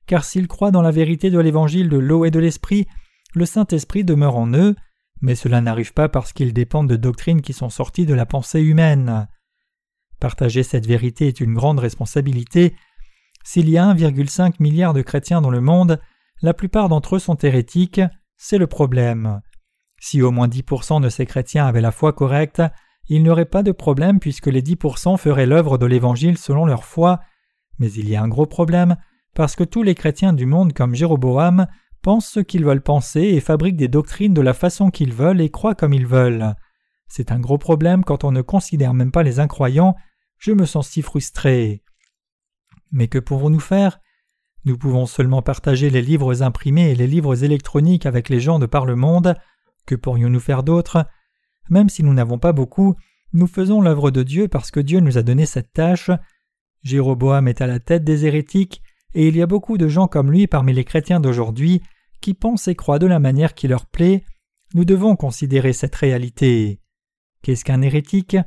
[0.05, 2.87] car s'ils croient dans la vérité de l'évangile de l'eau et de l'esprit,
[3.33, 4.75] le Saint-Esprit demeure en eux,
[5.21, 8.61] mais cela n'arrive pas parce qu'ils dépendent de doctrines qui sont sorties de la pensée
[8.61, 9.27] humaine.
[10.19, 12.75] Partager cette vérité est une grande responsabilité.
[13.43, 15.99] S'il y a 1,5 milliard de chrétiens dans le monde,
[16.41, 18.01] la plupart d'entre eux sont hérétiques,
[18.37, 19.41] c'est le problème.
[19.99, 22.61] Si au moins 10% de ces chrétiens avaient la foi correcte,
[23.09, 26.85] il n'y aurait pas de problème puisque les 10% feraient l'œuvre de l'Évangile selon leur
[26.85, 27.19] foi,
[27.79, 28.95] mais il y a un gros problème
[29.33, 31.67] parce que tous les chrétiens du monde comme Jéroboam
[32.01, 35.49] pensent ce qu'ils veulent penser et fabriquent des doctrines de la façon qu'ils veulent et
[35.49, 36.55] croient comme ils veulent.
[37.07, 39.95] C'est un gros problème quand on ne considère même pas les incroyants,
[40.37, 41.83] je me sens si frustré.
[42.91, 43.99] Mais que pouvons-nous faire?
[44.65, 48.65] Nous pouvons seulement partager les livres imprimés et les livres électroniques avec les gens de
[48.65, 49.35] par le monde.
[49.85, 51.05] Que pourrions-nous faire d'autre?
[51.69, 52.95] Même si nous n'avons pas beaucoup,
[53.33, 56.11] nous faisons l'œuvre de Dieu parce que Dieu nous a donné cette tâche.
[56.83, 58.81] Jéroboam est à la tête des hérétiques,
[59.13, 61.81] et il y a beaucoup de gens comme lui parmi les chrétiens d'aujourd'hui
[62.21, 64.23] qui pensent et croient de la manière qui leur plaît.
[64.73, 66.79] Nous devons considérer cette réalité.
[67.41, 68.37] Qu'est-ce qu'un hérétique?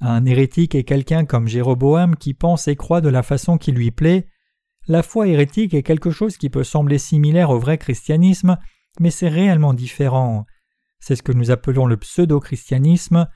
[0.00, 3.90] Un hérétique est quelqu'un comme Jéroboam qui pense et croit de la façon qui lui
[3.90, 4.26] plaît.
[4.86, 8.58] La foi hérétique est quelque chose qui peut sembler similaire au vrai christianisme,
[9.00, 10.44] mais c'est réellement différent.
[11.06, 13.28] C'est ce que nous appelons le pseudo-christianisme.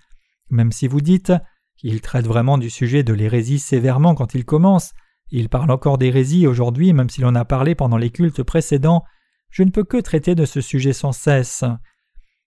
[0.49, 1.35] Même si vous dites
[1.77, 4.95] qu'il traite vraiment du sujet de l'hérésie sévèrement quand il commence,
[5.31, 9.05] il parle encore d'hérésie aujourd'hui, même s'il en a parlé pendant les cultes précédents,
[9.51, 11.63] je ne peux que traiter de ce sujet sans cesse.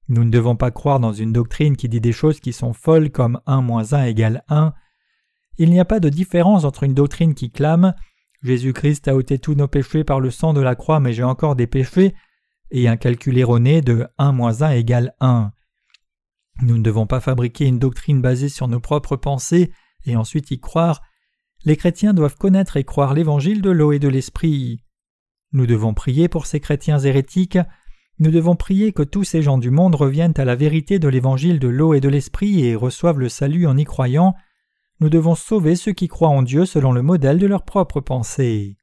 [0.08, 3.12] Nous ne devons pas croire dans une doctrine qui dit des choses qui sont folles
[3.12, 4.74] comme 1 moins 1 égale 1.
[5.60, 7.94] Il n'y a pas de différence entre une doctrine qui clame
[8.42, 11.56] Jésus-Christ a ôté tous nos péchés par le sang de la croix, mais j'ai encore
[11.56, 12.16] des péchés,
[12.72, 15.52] et un calcul erroné de 1 moins 1 égale 1.
[16.64, 19.72] Nous ne devons pas fabriquer une doctrine basée sur nos propres pensées
[20.06, 21.02] et ensuite y croire,
[21.64, 24.84] les chrétiens doivent connaître et croire l'évangile de l'eau et de l'esprit.
[25.54, 27.60] Nous devons prier pour ces chrétiens hérétiques,
[28.20, 31.60] nous devons prier que tous ces gens du monde reviennent à la vérité de l'évangile
[31.60, 34.36] de l'eau et de l'esprit et reçoivent le salut en y croyant.
[35.00, 38.78] Nous devons sauver ceux qui croient en Dieu selon le modèle de leur propre pensée.